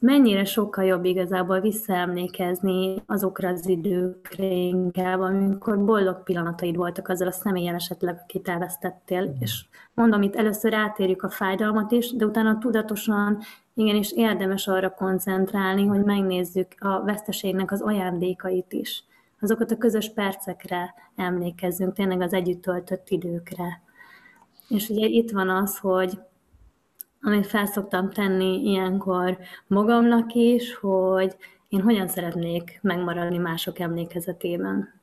mennyire 0.01 0.45
sokkal 0.45 0.83
jobb 0.85 1.05
igazából 1.05 1.59
visszaemlékezni 1.59 3.03
azokra 3.05 3.49
az 3.49 3.67
időkre 3.67 4.45
inkább, 4.45 5.19
amikor 5.19 5.85
boldog 5.85 6.23
pillanataid 6.23 6.75
voltak 6.75 7.07
azzal 7.07 7.27
a 7.27 7.31
személyen 7.31 7.75
esetleg, 7.75 8.19
akit 8.23 8.47
elvesztettél. 8.47 9.21
Mm. 9.21 9.33
És 9.39 9.65
mondom, 9.93 10.21
itt 10.21 10.35
először 10.35 10.73
átérjük 10.73 11.23
a 11.23 11.29
fájdalmat 11.29 11.91
is, 11.91 12.11
de 12.11 12.25
utána 12.25 12.57
tudatosan 12.57 13.37
igenis 13.73 14.11
érdemes 14.11 14.67
arra 14.67 14.89
koncentrálni, 14.89 15.85
hogy 15.85 16.03
megnézzük 16.03 16.67
a 16.77 17.03
veszteségnek 17.03 17.71
az 17.71 17.81
ajándékait 17.81 18.73
is. 18.73 19.03
Azokat 19.41 19.71
a 19.71 19.77
közös 19.77 20.13
percekre 20.13 20.93
emlékezzünk, 21.15 21.93
tényleg 21.93 22.21
az 22.21 22.33
együtt 22.33 22.61
töltött 22.61 23.09
időkre. 23.09 23.81
És 24.67 24.89
ugye 24.89 25.05
itt 25.05 25.31
van 25.31 25.49
az, 25.49 25.77
hogy 25.77 26.19
amit 27.21 27.47
felszoktam 27.47 28.09
tenni 28.09 28.69
ilyenkor 28.69 29.37
magamnak 29.67 30.33
is, 30.33 30.75
hogy 30.75 31.35
én 31.69 31.81
hogyan 31.81 32.07
szeretnék 32.07 32.79
megmaradni 32.81 33.37
mások 33.37 33.79
emlékezetében. 33.79 35.01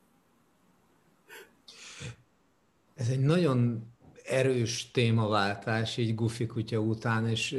Ez 2.95 3.09
egy 3.09 3.21
nagyon 3.21 3.87
erős 4.25 4.91
témaváltás 4.91 5.97
így 5.97 6.15
Gufi 6.15 6.47
kutya 6.47 6.79
után, 6.79 7.29
és 7.29 7.57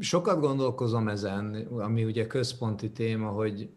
sokat 0.00 0.40
gondolkozom 0.40 1.08
ezen, 1.08 1.54
ami 1.66 2.04
ugye 2.04 2.26
központi 2.26 2.90
téma, 2.90 3.28
hogy 3.28 3.70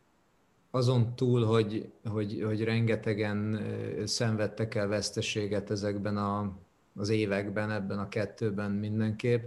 azon 0.71 1.15
túl, 1.15 1.45
hogy, 1.45 1.91
hogy, 2.04 2.41
hogy 2.45 2.63
rengetegen 2.63 3.60
szenvedtek 4.06 4.76
el 4.76 4.88
veszteséget 4.88 5.71
ezekben 5.71 6.17
a 6.17 6.58
az 6.95 7.10
években, 7.10 7.71
ebben 7.71 7.99
a 7.99 8.10
kettőben 8.10 8.71
mindenképp, 8.71 9.43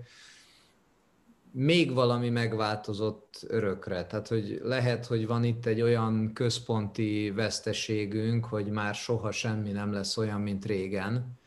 még 1.50 1.92
valami 1.92 2.28
megváltozott 2.28 3.44
örökre. 3.48 4.06
Tehát, 4.06 4.28
hogy 4.28 4.60
lehet, 4.62 5.06
hogy 5.06 5.26
van 5.26 5.44
itt 5.44 5.66
egy 5.66 5.80
olyan 5.80 6.32
központi 6.32 7.30
veszteségünk, 7.30 8.44
hogy 8.44 8.66
már 8.66 8.94
soha 8.94 9.30
semmi 9.30 9.70
nem 9.70 9.92
lesz 9.92 10.16
olyan, 10.16 10.40
mint 10.40 10.64
régen. 10.64 11.38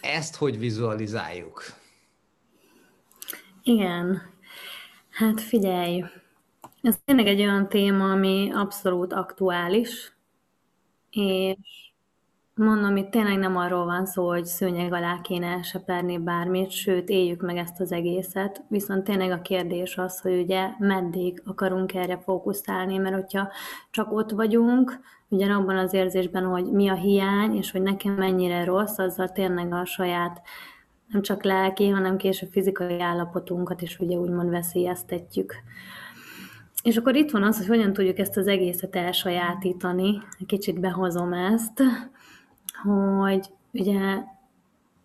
Ezt 0.00 0.36
hogy 0.36 0.58
vizualizáljuk? 0.58 1.62
Igen. 3.62 4.22
Hát 5.10 5.40
figyelj, 5.40 6.04
ez 6.82 6.96
tényleg 7.04 7.26
egy 7.26 7.40
olyan 7.40 7.68
téma, 7.68 8.10
ami 8.10 8.50
abszolút 8.52 9.12
aktuális, 9.12 10.12
és 11.12 11.92
mondom, 12.54 12.96
itt 12.96 13.10
tényleg 13.10 13.38
nem 13.38 13.56
arról 13.56 13.84
van 13.84 14.06
szó, 14.06 14.28
hogy 14.28 14.44
szőnyeg 14.44 14.92
alá 14.92 15.20
kéne 15.20 15.62
seperni 15.62 16.18
bármit, 16.18 16.70
sőt, 16.70 17.08
éljük 17.08 17.40
meg 17.40 17.56
ezt 17.56 17.80
az 17.80 17.92
egészet, 17.92 18.62
viszont 18.68 19.04
tényleg 19.04 19.30
a 19.30 19.40
kérdés 19.40 19.96
az, 19.96 20.20
hogy 20.20 20.40
ugye 20.40 20.68
meddig 20.78 21.42
akarunk 21.44 21.94
erre 21.94 22.18
fókuszálni, 22.18 22.96
mert 22.96 23.14
hogyha 23.14 23.48
csak 23.90 24.12
ott 24.12 24.30
vagyunk, 24.30 25.00
ugyanabban 25.28 25.76
az 25.76 25.92
érzésben, 25.92 26.44
hogy 26.44 26.64
mi 26.64 26.88
a 26.88 26.94
hiány, 26.94 27.56
és 27.56 27.70
hogy 27.70 27.82
nekem 27.82 28.14
mennyire 28.14 28.64
rossz, 28.64 28.98
azzal 28.98 29.28
tényleg 29.28 29.72
a 29.72 29.84
saját 29.84 30.42
nem 31.06 31.22
csak 31.22 31.42
lelki, 31.44 31.88
hanem 31.88 32.16
később 32.16 32.50
fizikai 32.50 33.00
állapotunkat 33.00 33.82
is 33.82 33.98
ugye 33.98 34.16
úgymond 34.16 34.50
veszélyeztetjük. 34.50 35.54
És 36.82 36.96
akkor 36.96 37.14
itt 37.14 37.30
van 37.30 37.42
az, 37.42 37.56
hogy 37.56 37.66
hogyan 37.66 37.92
tudjuk 37.92 38.18
ezt 38.18 38.36
az 38.36 38.46
egészet 38.46 38.96
elsajátítani. 38.96 40.22
Kicsit 40.46 40.80
behozom 40.80 41.32
ezt, 41.32 41.82
hogy 42.82 43.46
ugye 43.72 44.18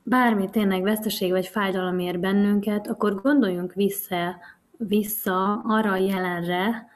bármi 0.04 0.50
tényleg 0.50 0.82
veszteség 0.82 1.32
vagy 1.32 1.48
fájdalom 1.48 2.00
ér 2.00 2.20
bennünket, 2.20 2.88
akkor 2.88 3.22
gondoljunk 3.22 3.74
vissza, 3.74 4.36
vissza 4.78 5.62
arra 5.66 5.92
a 5.92 5.98
jelenre, 5.98 6.88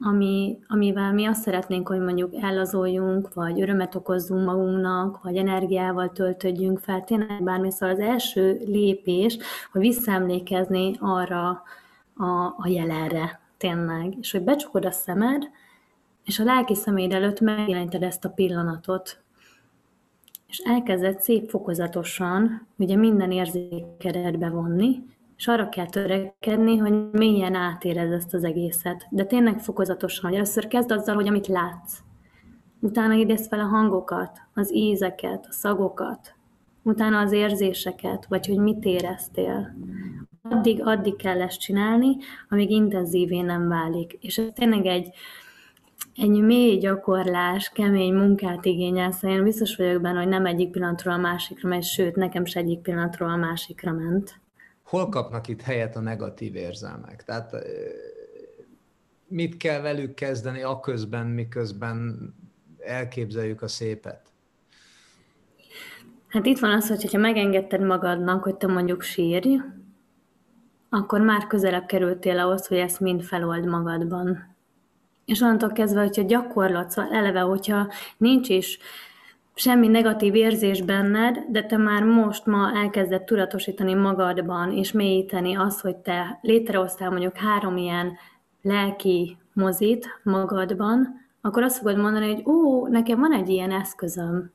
ami, 0.00 0.58
amivel 0.68 1.12
mi 1.12 1.26
azt 1.26 1.42
szeretnénk, 1.42 1.88
hogy 1.88 2.00
mondjuk 2.00 2.34
ellazoljunk, 2.40 3.34
vagy 3.34 3.60
örömet 3.60 3.94
okozzunk 3.94 4.44
magunknak, 4.44 5.22
vagy 5.22 5.36
energiával 5.36 6.10
töltödjünk 6.12 6.78
fel, 6.78 7.04
tényleg 7.04 7.42
bármi. 7.42 7.70
Szóval 7.70 7.94
az 7.94 8.00
első 8.00 8.60
lépés, 8.64 9.38
hogy 9.72 9.80
visszaemlékezni 9.80 10.96
arra 10.98 11.62
a, 12.16 12.54
a 12.56 12.68
jelenre, 12.68 13.39
tényleg, 13.60 14.14
és 14.20 14.30
hogy 14.30 14.42
becsukod 14.42 14.84
a 14.84 14.90
szemed, 14.90 15.42
és 16.24 16.38
a 16.38 16.44
lelki 16.44 16.74
szeméd 16.74 17.12
előtt 17.12 17.40
megjeleníted 17.40 18.02
ezt 18.02 18.24
a 18.24 18.30
pillanatot, 18.30 19.22
és 20.46 20.58
elkezded 20.58 21.20
szép 21.20 21.48
fokozatosan 21.48 22.66
ugye 22.76 22.96
minden 22.96 23.30
érzékedet 23.30 24.38
bevonni, 24.38 25.02
és 25.36 25.46
arra 25.46 25.68
kell 25.68 25.86
törekedni, 25.86 26.76
hogy 26.76 27.10
mélyen 27.10 27.54
átérez 27.54 28.10
ezt 28.10 28.34
az 28.34 28.44
egészet. 28.44 29.06
De 29.10 29.24
tényleg 29.24 29.58
fokozatosan, 29.58 30.24
hogy 30.24 30.34
először 30.34 30.68
kezd 30.68 30.90
azzal, 30.90 31.14
hogy 31.14 31.28
amit 31.28 31.46
látsz. 31.46 31.98
Utána 32.80 33.14
idéz 33.14 33.48
fel 33.48 33.60
a 33.60 33.64
hangokat, 33.64 34.38
az 34.54 34.74
ízeket, 34.74 35.46
a 35.48 35.52
szagokat, 35.52 36.34
utána 36.82 37.18
az 37.18 37.32
érzéseket, 37.32 38.26
vagy 38.28 38.46
hogy 38.46 38.58
mit 38.58 38.84
éreztél 38.84 39.74
addig, 40.42 40.80
addig 40.84 41.16
kell 41.16 41.42
ezt 41.42 41.60
csinálni, 41.60 42.16
amíg 42.48 42.70
intenzívé 42.70 43.40
nem 43.40 43.68
válik. 43.68 44.16
És 44.20 44.38
ez 44.38 44.46
tényleg 44.54 44.86
egy, 44.86 45.14
egy 46.16 46.40
mély 46.40 46.78
gyakorlás, 46.78 47.68
kemény 47.68 48.14
munkát 48.14 48.64
igényel, 48.64 49.10
szóval 49.10 49.36
én 49.36 49.44
biztos 49.44 49.76
vagyok 49.76 50.02
benne, 50.02 50.18
hogy 50.18 50.28
nem 50.28 50.46
egyik 50.46 50.70
pillanatról 50.70 51.14
a 51.14 51.18
másikra 51.18 51.68
megy, 51.68 51.82
sőt, 51.82 52.16
nekem 52.16 52.44
se 52.44 52.60
egyik 52.60 52.80
pillanatról 52.80 53.30
a 53.30 53.36
másikra 53.36 53.92
ment. 53.92 54.40
Hol 54.82 55.08
kapnak 55.08 55.48
itt 55.48 55.60
helyet 55.60 55.96
a 55.96 56.00
negatív 56.00 56.54
érzelmek? 56.54 57.24
Tehát 57.24 57.54
mit 59.26 59.56
kell 59.56 59.80
velük 59.80 60.14
kezdeni 60.14 60.62
aközben, 60.62 61.26
miközben 61.26 62.18
elképzeljük 62.78 63.62
a 63.62 63.68
szépet? 63.68 64.20
Hát 66.28 66.46
itt 66.46 66.58
van 66.58 66.70
az, 66.70 66.88
hogy 66.88 67.10
ha 67.10 67.18
megengedted 67.18 67.80
magadnak, 67.80 68.42
hogy 68.42 68.54
te 68.56 68.66
mondjuk 68.66 69.02
sírj, 69.02 69.56
akkor 70.90 71.20
már 71.20 71.46
közelebb 71.46 71.86
kerültél 71.86 72.38
ahhoz, 72.38 72.66
hogy 72.66 72.76
ezt 72.76 73.00
mind 73.00 73.22
felold 73.22 73.64
magadban. 73.64 74.56
És 75.24 75.40
onnantól 75.40 75.72
kezdve, 75.72 76.00
hogyha 76.00 76.22
gyakorlat, 76.22 76.90
szóval 76.90 77.12
eleve, 77.12 77.40
hogyha 77.40 77.92
nincs 78.16 78.48
is 78.48 78.78
semmi 79.54 79.88
negatív 79.88 80.34
érzés 80.34 80.82
benned, 80.82 81.38
de 81.48 81.62
te 81.62 81.76
már 81.76 82.02
most 82.02 82.46
ma 82.46 82.72
elkezded 82.74 83.22
tudatosítani 83.22 83.94
magadban, 83.94 84.72
és 84.72 84.92
mélyíteni 84.92 85.56
azt, 85.56 85.80
hogy 85.80 85.96
te 85.96 86.38
létrehoztál 86.42 87.10
mondjuk 87.10 87.36
három 87.36 87.76
ilyen 87.76 88.12
lelki 88.62 89.36
mozit 89.52 90.20
magadban, 90.22 91.20
akkor 91.40 91.62
azt 91.62 91.78
fogod 91.78 91.96
mondani, 91.96 92.34
hogy 92.34 92.46
ó, 92.46 92.86
nekem 92.86 93.20
van 93.20 93.32
egy 93.32 93.48
ilyen 93.48 93.70
eszközöm, 93.70 94.52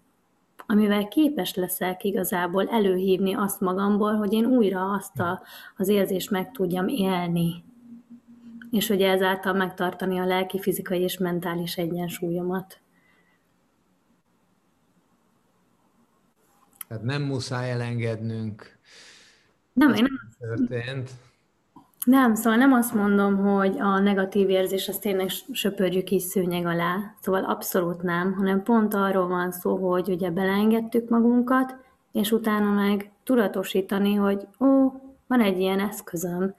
amivel 0.67 1.07
képes 1.07 1.55
leszek 1.55 2.03
igazából 2.03 2.67
előhívni 2.69 3.33
azt 3.33 3.59
magamból, 3.59 4.13
hogy 4.13 4.33
én 4.33 4.45
újra 4.45 4.91
azt 4.91 5.19
a, 5.19 5.41
az 5.77 5.87
érzést 5.87 6.31
meg 6.31 6.51
tudjam 6.51 6.87
élni. 6.87 7.63
és 8.71 8.89
ugye 8.89 9.09
ezáltal 9.09 9.53
megtartani 9.53 10.19
a 10.19 10.25
lelki, 10.25 10.59
fizikai 10.59 11.01
és 11.01 11.17
mentális 11.17 11.77
egyensúlyomat. 11.77 12.79
Tehát 16.87 17.03
nem 17.03 17.21
muszáj 17.21 17.71
elengednünk. 17.71 18.77
Nem, 19.73 19.93
én 19.93 20.03
nem. 20.03 20.57
Történt. 20.57 21.11
Nem, 22.05 22.35
szóval 22.35 22.57
nem 22.57 22.73
azt 22.73 22.93
mondom, 22.93 23.37
hogy 23.37 23.79
a 23.79 23.99
negatív 23.99 24.49
érzés 24.49 24.87
azt 24.87 25.01
tényleg 25.01 25.29
söpörjük 25.51 26.11
is 26.11 26.23
szőnyeg 26.23 26.65
alá, 26.65 27.15
szóval 27.21 27.43
abszolút 27.43 28.01
nem, 28.01 28.33
hanem 28.33 28.63
pont 28.63 28.93
arról 28.93 29.27
van 29.27 29.51
szó, 29.51 29.91
hogy 29.91 30.09
ugye 30.09 30.31
beleengedtük 30.31 31.09
magunkat, 31.09 31.75
és 32.11 32.31
utána 32.31 32.71
meg 32.71 33.11
tudatosítani, 33.23 34.13
hogy 34.13 34.47
ó, 34.59 34.91
van 35.27 35.41
egy 35.41 35.59
ilyen 35.59 35.79
eszközöm, 35.79 36.55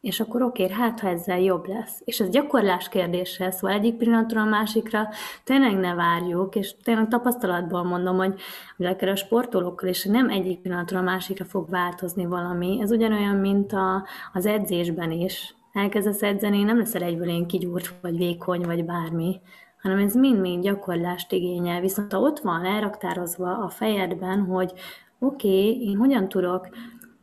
és 0.00 0.20
akkor 0.20 0.42
oké, 0.42 0.68
hát 0.68 1.00
ha 1.00 1.08
ezzel 1.08 1.40
jobb 1.40 1.66
lesz. 1.66 2.00
És 2.04 2.20
ez 2.20 2.28
gyakorlás 2.28 2.88
kérdése, 2.88 3.50
szóval 3.50 3.76
egyik 3.76 3.96
pillanatra 3.96 4.40
a 4.40 4.44
másikra 4.44 5.08
tényleg 5.44 5.76
ne 5.76 5.94
várjuk, 5.94 6.54
és 6.54 6.74
tényleg 6.82 7.08
tapasztalatból 7.08 7.82
mondom, 7.82 8.16
hogy, 8.16 8.40
akár 8.78 9.08
a 9.08 9.16
sportolókkal 9.16 9.88
is 9.88 10.04
nem 10.04 10.28
egyik 10.28 10.60
pillanatra 10.60 10.98
a 10.98 11.02
másikra 11.02 11.44
fog 11.44 11.70
változni 11.70 12.26
valami. 12.26 12.78
Ez 12.80 12.90
ugyanolyan, 12.90 13.36
mint 13.36 13.72
a, 13.72 14.06
az 14.32 14.46
edzésben 14.46 15.10
is. 15.10 15.54
Elkezdesz 15.72 16.22
edzeni, 16.22 16.62
nem 16.62 16.78
leszel 16.78 17.02
egyből 17.02 17.28
én 17.28 17.46
kigyúrt, 17.46 17.94
vagy 18.00 18.16
vékony, 18.16 18.60
vagy 18.60 18.84
bármi, 18.84 19.40
hanem 19.82 19.98
ez 19.98 20.14
mind-mind 20.14 20.62
gyakorlást 20.62 21.32
igényel. 21.32 21.80
Viszont 21.80 22.12
ha 22.12 22.20
ott 22.20 22.38
van 22.38 22.64
elraktározva 22.64 23.58
a 23.58 23.68
fejedben, 23.68 24.44
hogy 24.44 24.72
oké, 25.18 25.48
okay, 25.48 25.88
én 25.88 25.96
hogyan 25.96 26.28
tudok 26.28 26.68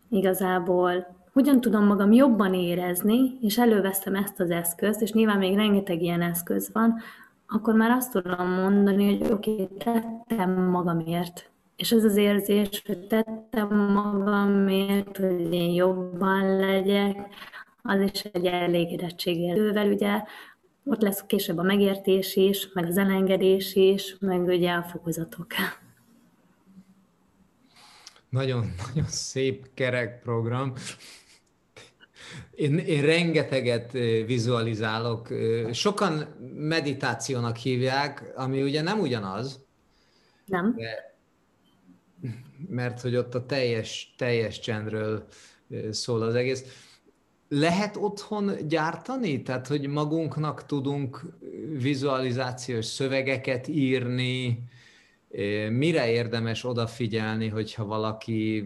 igazából 0.10 1.17
hogyan 1.38 1.62
tudom 1.62 1.86
magam 1.86 2.12
jobban 2.12 2.54
érezni, 2.54 3.38
és 3.42 3.58
előveszem 3.58 4.16
ezt 4.16 4.40
az 4.40 4.50
eszközt, 4.50 5.02
és 5.02 5.12
nyilván 5.12 5.38
még 5.38 5.56
rengeteg 5.56 6.02
ilyen 6.02 6.22
eszköz 6.22 6.70
van, 6.74 7.00
akkor 7.48 7.74
már 7.74 7.92
azt 7.92 8.12
tudom 8.12 8.50
mondani, 8.50 9.18
hogy 9.18 9.32
oké, 9.32 9.52
okay, 9.52 9.68
tettem 9.78 10.52
magamért. 10.52 11.50
És 11.76 11.92
ez 11.92 12.04
az 12.04 12.16
érzés, 12.16 12.84
hogy 12.86 13.08
tettem 13.08 13.76
magamért, 13.76 15.18
hogy 15.18 15.54
én 15.54 15.74
jobban 15.74 16.58
legyek, 16.58 17.18
az 17.82 18.02
is 18.02 18.24
egy 18.24 18.46
elégedettséggel. 18.46 19.88
ugye 19.88 20.22
ott 20.84 21.02
lesz 21.02 21.24
később 21.28 21.58
a 21.58 21.64
megértés 21.64 22.36
is, 22.36 22.70
meg 22.74 22.86
az 22.86 22.98
elengedés 22.98 23.76
is, 23.76 24.16
meg 24.20 24.42
ugye 24.42 24.72
a 24.72 24.84
fokozatok. 24.84 25.48
Nagyon, 28.30 28.74
nagyon 28.88 29.08
szép 29.08 29.74
kerek 29.74 30.22
program. 30.22 30.74
Én, 32.56 32.78
én 32.78 33.02
rengeteget 33.02 33.92
vizualizálok. 34.26 35.28
Sokan 35.72 36.36
meditációnak 36.56 37.58
hívják, 37.58 38.34
ami 38.36 38.62
ugye 38.62 38.82
nem 38.82 39.00
ugyanaz. 39.00 39.66
Nem. 40.46 40.76
De, 40.76 41.16
mert 42.70 43.02
hogy 43.02 43.16
ott 43.16 43.36
a 43.36 43.46
teljes, 43.46 44.14
teljes 44.18 44.60
csendről 44.60 45.28
szól 45.92 46.22
az 46.22 46.36
egész. 46.36 46.86
Lehet 47.50 47.96
otthon 47.96 48.68
gyártani? 48.68 49.42
Tehát, 49.42 49.68
hogy 49.68 49.88
magunknak 49.88 50.66
tudunk 50.66 51.26
vizualizációs 51.78 52.86
szövegeket 52.86 53.68
írni, 53.68 54.64
mire 55.70 56.12
érdemes 56.12 56.64
odafigyelni, 56.64 57.48
hogyha 57.48 57.86
valaki 57.86 58.64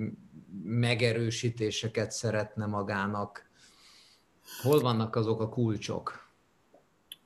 megerősítéseket 0.64 2.12
szeretne 2.12 2.66
magának 2.66 3.50
Hol 4.62 4.80
vannak 4.80 5.16
azok 5.16 5.42
a 5.42 5.50
kulcsok? 5.50 6.30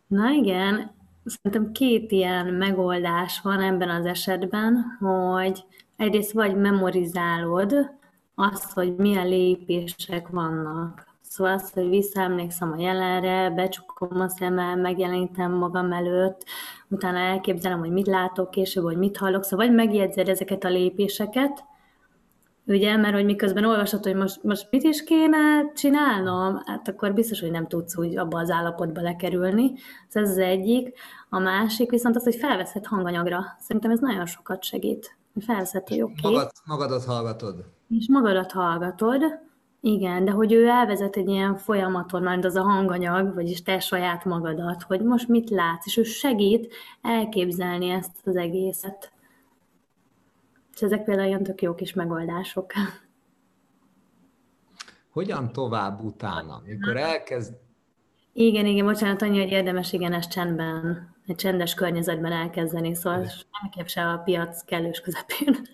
Na 0.08 0.30
igen, 0.30 0.91
szerintem 1.25 1.71
két 1.71 2.12
ilyen 2.12 2.45
megoldás 2.45 3.41
van 3.41 3.62
ebben 3.62 3.89
az 3.89 4.06
esetben, 4.06 4.97
hogy 4.99 5.63
egyrészt 5.95 6.32
vagy 6.32 6.56
memorizálod 6.56 7.73
azt, 8.36 8.73
hogy 8.73 8.95
milyen 8.95 9.28
lépések 9.28 10.28
vannak. 10.28 11.13
Szóval 11.21 11.54
azt, 11.54 11.73
hogy 11.73 11.89
visszaemlékszem 11.89 12.71
a 12.71 12.82
jelenre, 12.82 13.49
becsukom 13.49 14.19
a 14.21 14.30
szemem, 14.30 14.80
megjelenítem 14.80 15.51
magam 15.51 15.91
előtt, 15.91 16.45
utána 16.88 17.17
elképzelem, 17.17 17.80
hogy 17.80 17.91
mit 17.91 18.08
látok 18.08 18.51
később, 18.51 18.84
hogy 18.84 18.97
mit 18.97 19.17
hallok, 19.17 19.43
szóval 19.43 19.65
vagy 19.65 19.75
megjegyzed 19.75 20.30
ezeket 20.30 20.63
a 20.63 20.69
lépéseket, 20.69 21.63
Ugye, 22.67 22.97
mert 22.97 23.13
hogy 23.13 23.25
miközben 23.25 23.65
olvasod, 23.65 24.04
hogy 24.04 24.15
most, 24.15 24.43
most 24.43 24.67
mit 24.71 24.84
is 24.84 25.04
kéne 25.04 25.71
csinálnom, 25.75 26.62
hát 26.65 26.88
akkor 26.88 27.13
biztos, 27.13 27.39
hogy 27.39 27.51
nem 27.51 27.67
tudsz 27.67 27.97
úgy 27.97 28.17
abba 28.17 28.39
az 28.39 28.49
állapotba 28.49 29.01
lekerülni. 29.01 29.73
Ez 30.12 30.30
az 30.30 30.38
egyik. 30.38 30.93
A 31.30 31.39
másik 31.39 31.89
viszont 31.89 32.15
az, 32.15 32.23
hogy 32.23 32.36
felveszed 32.36 32.86
hanganyagra. 32.86 33.43
Szerintem 33.60 33.91
ez 33.91 33.99
nagyon 33.99 34.25
sokat 34.25 34.63
segít. 34.63 35.17
Felveszed, 35.45 35.88
hogy 35.88 36.01
oké. 36.01 36.13
Okay. 36.17 36.34
Magad, 36.34 36.51
magadat 36.65 37.06
hallgatod. 37.06 37.65
És 37.89 38.06
magadat 38.10 38.51
hallgatod, 38.51 39.23
igen, 39.82 40.25
de 40.25 40.32
hogy 40.32 40.54
ő 40.54 40.67
elvezet 40.67 41.15
egy 41.15 41.28
ilyen 41.28 41.56
folyamaton, 41.56 42.21
mert 42.21 42.45
az 42.45 42.56
a 42.56 42.63
hanganyag, 42.63 43.34
vagyis 43.34 43.62
te 43.62 43.80
saját 43.80 44.25
magadat, 44.25 44.84
hogy 44.84 45.01
most 45.01 45.28
mit 45.28 45.49
látsz, 45.49 45.86
és 45.86 45.97
ő 45.97 46.04
segít 46.04 46.73
elképzelni 47.01 47.89
ezt 47.89 48.12
az 48.23 48.36
egészet. 48.36 49.12
És 50.75 50.81
ezek 50.81 51.03
például 51.03 51.27
ilyen 51.27 51.43
tök 51.43 51.61
jó 51.61 51.75
kis 51.75 51.93
megoldások. 51.93 52.73
Hogyan 55.09 55.51
tovább 55.51 56.03
utána, 56.03 56.61
mikor 56.65 56.97
elkezd... 56.97 57.53
Igen, 58.33 58.65
igen, 58.65 58.85
bocsánat, 58.85 59.21
annyi, 59.21 59.39
hogy 59.39 59.51
érdemes 59.51 59.93
igen 59.93 60.13
ezt 60.13 60.31
csendben, 60.31 61.07
egy 61.27 61.35
csendes 61.35 61.73
környezetben 61.73 62.31
elkezdeni, 62.31 62.95
szóval 62.95 63.25
semmiképp 63.25 63.85
se 63.85 64.01
a 64.01 64.17
piac 64.17 64.63
kellős 64.63 64.99
közepén. 65.01 65.55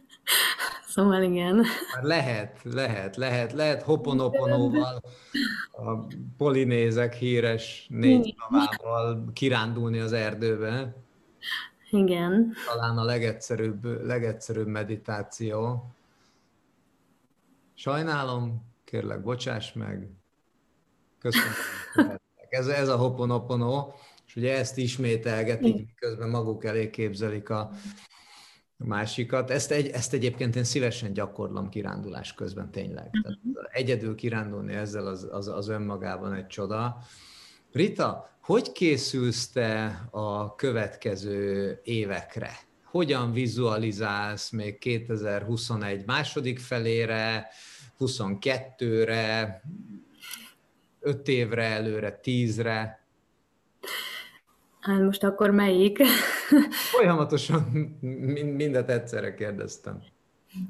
Szóval 0.88 1.22
igen. 1.22 1.56
Már 1.56 2.04
lehet, 2.04 2.60
lehet, 2.64 3.16
lehet, 3.16 3.54
lehet 3.54 3.82
hoponoponóval, 3.82 5.02
a 5.72 6.08
polinézek 6.38 7.14
híres 7.14 7.88
négy 7.90 8.36
szavával 8.38 9.32
kirándulni 9.34 10.00
az 10.00 10.14
erdőbe. 10.14 10.96
Igen. 11.92 12.54
Talán 12.74 12.98
a 12.98 13.04
legegyszerűbb, 13.04 14.06
legegyszerűbb 14.06 14.68
meditáció. 14.68 15.86
Sajnálom, 17.74 18.66
kérlek, 18.84 19.24
bocsáss 19.24 19.74
meg. 19.74 20.10
Köszönöm. 21.20 21.54
Ez, 22.50 22.68
ez 22.68 22.88
a 22.88 22.98
hoponopono, 22.98 23.92
és 24.28 24.36
ugye 24.36 24.58
ezt 24.58 24.78
ismételgetik, 24.78 25.76
miközben 25.76 26.30
maguk 26.30 26.66
elé 26.66 26.90
képzelik 26.90 27.50
a 27.50 27.72
másikat. 28.78 29.50
Ezt, 29.50 29.72
egy, 29.72 29.88
ezt 29.88 30.14
egyébként 30.14 30.56
én 30.56 30.64
szívesen 30.64 31.14
gyakorlom 31.14 31.70
kirándulás 31.70 32.34
közben 32.34 32.72
tényleg. 32.72 33.10
Tehát 33.22 33.40
egyedül 33.72 34.16
kirándulni 34.16 34.74
ezzel 34.74 35.08
az, 35.08 35.28
az, 35.32 35.48
az 35.48 35.68
önmagában 35.68 36.34
egy 36.34 36.48
csoda. 36.48 36.98
Rita, 37.72 38.30
hogy 38.52 38.72
készülsz 38.72 39.50
te 39.52 40.02
a 40.10 40.56
következő 40.56 41.80
évekre? 41.84 42.52
Hogyan 42.84 43.32
vizualizálsz 43.34 44.50
még 44.50 44.78
2021 44.78 46.06
második 46.06 46.60
felére, 46.60 47.48
22-re, 48.00 49.62
5 51.00 51.28
évre 51.28 51.64
előre, 51.64 52.20
10-re? 52.24 53.06
Hát 54.80 55.02
most 55.02 55.24
akkor 55.24 55.50
melyik? 55.52 56.00
Folyamatosan 56.98 57.62
mindet 58.56 58.90
egyszerre 58.90 59.34
kérdeztem. 59.34 60.00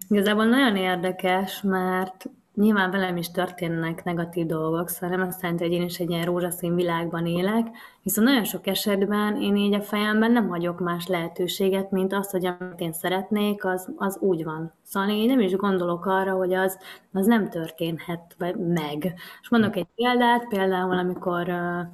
Igazából 0.09 0.45
nagyon 0.45 0.75
érdekes, 0.75 1.61
mert 1.61 2.29
Nyilván 2.55 2.91
velem 2.91 3.17
is 3.17 3.31
történnek 3.31 4.03
negatív 4.03 4.45
dolgok, 4.45 4.89
szóval 4.89 5.17
nem 5.17 5.27
azt 5.27 5.41
jelenti, 5.41 5.63
hogy 5.63 5.73
én 5.73 5.81
is 5.81 5.97
egy 5.97 6.09
ilyen 6.09 6.25
rózsaszín 6.25 6.75
világban 6.75 7.25
élek, 7.25 7.67
viszont 8.03 8.27
nagyon 8.27 8.43
sok 8.43 8.67
esetben 8.67 9.41
én 9.41 9.55
így 9.55 9.73
a 9.73 9.81
fejemben 9.81 10.31
nem 10.31 10.47
hagyok 10.47 10.79
más 10.79 11.07
lehetőséget, 11.07 11.91
mint 11.91 12.13
azt, 12.13 12.31
hogy 12.31 12.45
amit 12.45 12.79
én 12.79 12.93
szeretnék, 12.93 13.65
az, 13.65 13.89
az 13.95 14.17
úgy 14.19 14.43
van. 14.43 14.73
Szóval 14.83 15.09
én 15.09 15.25
nem 15.25 15.39
is 15.39 15.55
gondolok 15.55 16.05
arra, 16.05 16.33
hogy 16.33 16.53
az, 16.53 16.77
az 17.13 17.25
nem 17.25 17.49
történhet 17.49 18.35
meg. 18.57 19.13
És 19.41 19.49
mondok 19.49 19.75
egy 19.75 19.87
példát, 19.95 20.47
például 20.47 20.97
amikor 20.97 21.47
uh, 21.47 21.87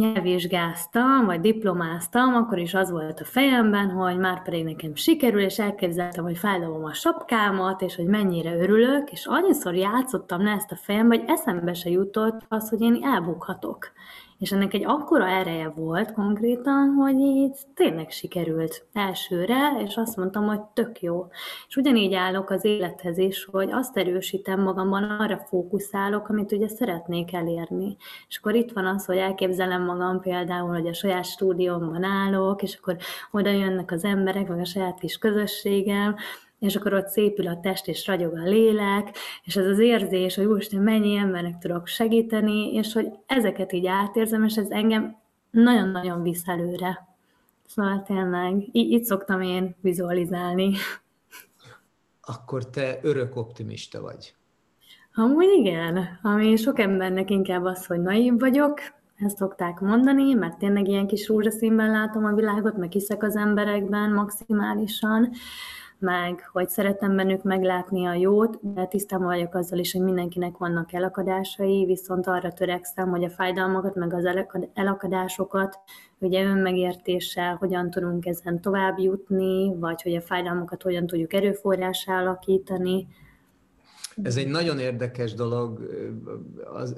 nyelvvizsgáztam, 0.00 1.24
vagy 1.24 1.40
diplomáztam, 1.40 2.34
akkor 2.34 2.58
is 2.58 2.74
az 2.74 2.90
volt 2.90 3.20
a 3.20 3.24
fejemben, 3.24 3.90
hogy 3.90 4.18
már 4.18 4.42
pedig 4.42 4.64
nekem 4.64 4.94
sikerül, 4.94 5.40
és 5.40 5.58
elképzeltem, 5.58 6.24
hogy 6.24 6.38
feldobom 6.38 6.84
a 6.84 6.92
sapkámat, 6.92 7.82
és 7.82 7.96
hogy 7.96 8.06
mennyire 8.06 8.56
örülök, 8.56 9.10
és 9.10 9.26
annyiszor 9.26 9.74
játszottam 9.74 10.42
le 10.44 10.50
ezt 10.50 10.72
a 10.72 10.76
fejembe, 10.76 11.16
hogy 11.16 11.28
eszembe 11.28 11.74
se 11.74 11.90
jutott 11.90 12.40
az, 12.48 12.68
hogy 12.68 12.80
én 12.80 12.98
elbukhatok. 13.02 13.92
És 14.40 14.52
ennek 14.52 14.74
egy 14.74 14.84
akkora 14.86 15.26
ereje 15.28 15.68
volt 15.68 16.12
konkrétan, 16.12 16.88
hogy 16.88 17.18
így 17.18 17.56
tényleg 17.74 18.10
sikerült 18.10 18.86
elsőre, 18.92 19.76
és 19.84 19.96
azt 19.96 20.16
mondtam, 20.16 20.46
hogy 20.46 20.60
tök 20.60 21.02
jó. 21.02 21.26
És 21.68 21.76
ugyanígy 21.76 22.14
állok 22.14 22.50
az 22.50 22.64
élethez 22.64 23.18
is, 23.18 23.44
hogy 23.44 23.70
azt 23.70 23.96
erősítem 23.96 24.60
magamban, 24.60 25.02
arra 25.02 25.38
fókuszálok, 25.48 26.28
amit 26.28 26.52
ugye 26.52 26.68
szeretnék 26.68 27.34
elérni. 27.34 27.96
És 28.28 28.38
akkor 28.38 28.54
itt 28.54 28.72
van 28.72 28.86
az, 28.86 29.04
hogy 29.04 29.16
elképzelem 29.16 29.84
magam 29.84 30.20
például, 30.20 30.68
hogy 30.68 30.86
a 30.86 30.94
saját 30.94 31.24
stúdiómban 31.24 32.04
állok, 32.04 32.62
és 32.62 32.76
akkor 32.80 32.96
oda 33.30 33.50
jönnek 33.50 33.90
az 33.90 34.04
emberek, 34.04 34.46
vagy 34.46 34.60
a 34.60 34.64
saját 34.64 34.98
kis 34.98 35.18
közösségem, 35.18 36.16
és 36.60 36.76
akkor 36.76 36.92
ott 36.92 37.08
szépül 37.08 37.46
a 37.46 37.60
test, 37.60 37.88
és 37.88 38.06
ragyog 38.06 38.38
a 38.38 38.42
lélek, 38.42 39.16
és 39.44 39.56
ez 39.56 39.66
az 39.66 39.78
érzés, 39.78 40.34
hogy 40.34 40.44
úristen, 40.44 40.82
mennyi 40.82 41.16
embernek 41.16 41.58
tudok 41.58 41.86
segíteni, 41.86 42.72
és 42.72 42.92
hogy 42.92 43.08
ezeket 43.26 43.72
így 43.72 43.86
átérzem, 43.86 44.44
és 44.44 44.56
ez 44.56 44.70
engem 44.70 45.16
nagyon-nagyon 45.50 46.22
visz 46.22 46.48
előre. 46.48 47.08
Szóval 47.66 48.02
tényleg, 48.02 48.68
így, 48.72 48.90
így 48.90 49.04
szoktam 49.04 49.40
én 49.40 49.76
vizualizálni. 49.80 50.72
Akkor 52.20 52.70
te 52.70 52.98
örök 53.02 53.36
optimista 53.36 54.00
vagy. 54.00 54.34
Amúgy 55.14 55.48
igen, 55.58 56.18
ami 56.22 56.56
sok 56.56 56.78
embernek 56.78 57.30
inkább 57.30 57.64
az, 57.64 57.86
hogy 57.86 58.00
naív 58.00 58.38
vagyok, 58.38 58.80
ezt 59.16 59.36
szokták 59.36 59.80
mondani, 59.80 60.34
mert 60.34 60.58
tényleg 60.58 60.88
ilyen 60.88 61.06
kis 61.06 61.28
rózsaszínben 61.28 61.90
látom 61.90 62.24
a 62.24 62.34
világot, 62.34 62.76
meg 62.76 62.92
hiszek 62.92 63.22
az 63.22 63.36
emberekben 63.36 64.12
maximálisan, 64.12 65.30
meg 66.00 66.48
hogy 66.52 66.68
szeretem 66.68 67.16
bennük 67.16 67.42
meglátni 67.42 68.06
a 68.06 68.14
jót, 68.14 68.58
de 68.74 68.86
tisztában 68.86 69.26
vagyok 69.26 69.54
azzal 69.54 69.78
is, 69.78 69.92
hogy 69.92 70.00
mindenkinek 70.00 70.56
vannak 70.56 70.92
elakadásai, 70.92 71.84
viszont 71.84 72.26
arra 72.26 72.52
törekszem, 72.52 73.08
hogy 73.08 73.24
a 73.24 73.30
fájdalmakat, 73.30 73.94
meg 73.94 74.14
az 74.14 74.28
elakadásokat 74.74 75.78
ugye 76.18 76.44
önmegértéssel 76.44 77.56
hogyan 77.56 77.90
tudunk 77.90 78.26
ezen 78.26 78.60
tovább 78.60 78.98
jutni, 78.98 79.76
vagy 79.78 80.02
hogy 80.02 80.14
a 80.14 80.20
fájdalmakat 80.20 80.82
hogyan 80.82 81.06
tudjuk 81.06 81.32
erőforrásá 81.32 82.20
alakítani. 82.20 83.06
Ez 84.22 84.36
egy 84.36 84.48
nagyon 84.48 84.78
érdekes 84.78 85.34
dolog. 85.34 85.80
Az, 86.74 86.96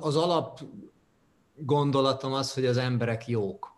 az 0.00 0.16
alap 0.16 0.60
gondolatom 1.54 2.32
az, 2.32 2.54
hogy 2.54 2.66
az 2.66 2.76
emberek 2.76 3.28
jók 3.28 3.75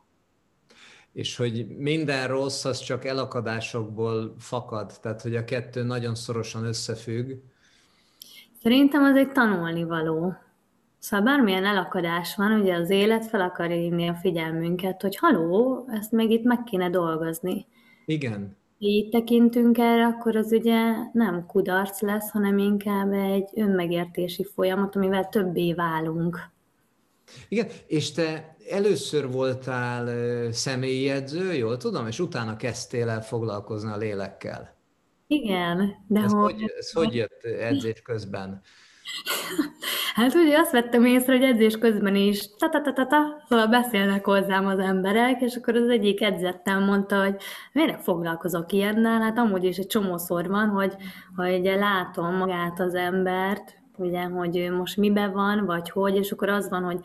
és 1.18 1.37
hogy 1.37 1.66
minden 1.78 2.28
rossz 2.28 2.64
az 2.64 2.78
csak 2.78 3.04
elakadásokból 3.04 4.35
fakad, 4.38 4.92
tehát 5.02 5.22
hogy 5.22 5.37
a 5.37 5.44
kettő 5.44 5.83
nagyon 5.83 6.14
szorosan 6.14 6.64
összefügg. 6.64 7.33
Szerintem 8.62 9.02
az 9.02 9.16
egy 9.16 9.33
tanulni 9.33 9.85
való. 9.85 10.35
Szóval 10.98 11.26
bármilyen 11.26 11.64
elakadás 11.64 12.37
van, 12.37 12.61
ugye 12.61 12.74
az 12.74 12.90
élet 12.90 13.26
fel 13.26 13.40
akar 13.40 13.70
írni 13.70 14.09
a 14.09 14.14
figyelmünket, 14.14 15.02
hogy 15.02 15.16
haló, 15.16 15.85
ezt 15.92 16.12
meg 16.12 16.31
itt 16.31 16.44
meg 16.44 16.64
kéne 16.64 16.90
dolgozni. 16.90 17.66
Igen. 18.07 18.57
Így 18.78 19.09
tekintünk 19.09 19.78
erre, 19.78 20.07
akkor 20.07 20.37
az 20.37 20.52
ugye 20.52 20.83
nem 21.12 21.46
kudarc 21.46 22.00
lesz, 22.00 22.31
hanem 22.31 22.59
inkább 22.59 23.12
egy 23.12 23.48
önmegértési 23.54 24.44
folyamat, 24.44 24.96
amivel 24.96 25.28
többé 25.28 25.74
válunk. 25.74 26.50
Igen, 27.48 27.68
és 27.86 28.12
te 28.12 28.56
először 28.70 29.30
voltál 29.30 30.08
személyi 30.52 31.08
edző, 31.08 31.52
jól 31.52 31.76
tudom, 31.76 32.06
és 32.06 32.20
utána 32.20 32.56
kezdtél 32.56 33.08
el 33.08 33.22
foglalkozni 33.22 33.90
a 33.90 33.96
lélekkel. 33.96 34.76
Igen, 35.26 35.94
de 36.06 36.20
ez 36.20 36.32
hogy... 36.32 36.52
hogy 36.52 36.72
ez 36.78 36.92
hogy 36.92 37.14
jött 37.14 37.42
edzés 37.42 38.02
közben? 38.02 38.60
Hát 40.18 40.34
ugye 40.34 40.58
azt 40.58 40.70
vettem 40.70 41.04
észre, 41.04 41.32
hogy 41.32 41.42
edzés 41.42 41.78
közben 41.78 42.16
is 42.16 42.48
ta-ta-ta-ta-ta, 42.56 43.42
szóval 43.48 43.66
beszélnek 43.66 44.24
hozzám 44.24 44.66
az 44.66 44.78
emberek, 44.78 45.40
és 45.40 45.54
akkor 45.54 45.76
az 45.76 45.88
egyik 45.88 46.22
edzettem 46.22 46.84
mondta, 46.84 47.22
hogy 47.22 47.36
miért 47.72 48.02
foglalkozok 48.02 48.72
ilyennel, 48.72 49.20
hát 49.20 49.38
amúgy 49.38 49.64
is 49.64 49.76
egy 49.76 49.86
csomószor 49.86 50.48
van, 50.48 50.68
hogy, 50.68 50.94
hogy 51.36 51.64
látom 51.64 52.34
magát 52.34 52.80
az 52.80 52.94
embert, 52.94 53.77
ugye, 53.98 54.22
hogy 54.22 54.56
ő 54.56 54.76
most 54.76 54.96
mibe 54.96 55.28
van, 55.28 55.64
vagy 55.64 55.90
hogy, 55.90 56.16
és 56.16 56.30
akkor 56.30 56.48
az 56.48 56.68
van, 56.68 56.82
hogy 56.82 57.00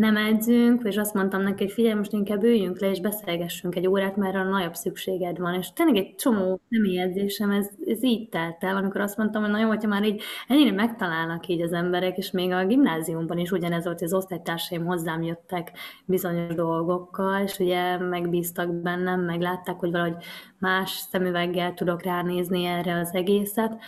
nem 0.00 0.16
edzünk, 0.16 0.82
és 0.84 0.96
azt 0.96 1.14
mondtam 1.14 1.42
neki, 1.42 1.64
hogy 1.64 1.72
figyelj, 1.72 1.94
most 1.94 2.12
inkább 2.12 2.42
üljünk 2.42 2.80
le, 2.80 2.90
és 2.90 3.00
beszélgessünk 3.00 3.74
egy 3.74 3.86
órát, 3.86 4.16
mert 4.16 4.34
arra 4.34 4.48
nagyobb 4.48 4.74
szükséged 4.74 5.38
van. 5.38 5.54
És 5.54 5.72
tényleg 5.72 5.96
egy 5.96 6.14
csomó 6.14 6.60
személyi 6.70 6.98
edzésem, 6.98 7.50
ez, 7.50 7.68
ez 7.86 8.02
így 8.02 8.28
telt 8.28 8.64
el, 8.64 8.76
amikor 8.76 9.00
azt 9.00 9.16
mondtam, 9.16 9.42
hogy 9.42 9.50
na 9.50 9.58
jó, 9.58 9.68
hogyha 9.68 9.88
már 9.88 10.04
így 10.04 10.22
ennyire 10.48 10.72
megtalálnak 10.72 11.46
így 11.46 11.60
az 11.60 11.72
emberek, 11.72 12.16
és 12.16 12.30
még 12.30 12.50
a 12.50 12.66
gimnáziumban 12.66 13.38
is 13.38 13.50
ugyanez 13.50 13.84
volt, 13.84 13.98
hogy 13.98 14.08
az 14.08 14.14
osztálytársaim 14.14 14.84
hozzám 14.84 15.22
jöttek 15.22 15.72
bizonyos 16.04 16.54
dolgokkal, 16.54 17.42
és 17.42 17.58
ugye 17.58 17.98
megbíztak 17.98 18.74
bennem, 18.74 19.20
meglátták, 19.20 19.78
hogy 19.78 19.90
valahogy 19.90 20.24
más 20.58 20.90
szemüveggel 20.90 21.74
tudok 21.74 22.02
ránézni 22.02 22.64
erre 22.64 22.98
az 22.98 23.10
egészet. 23.12 23.78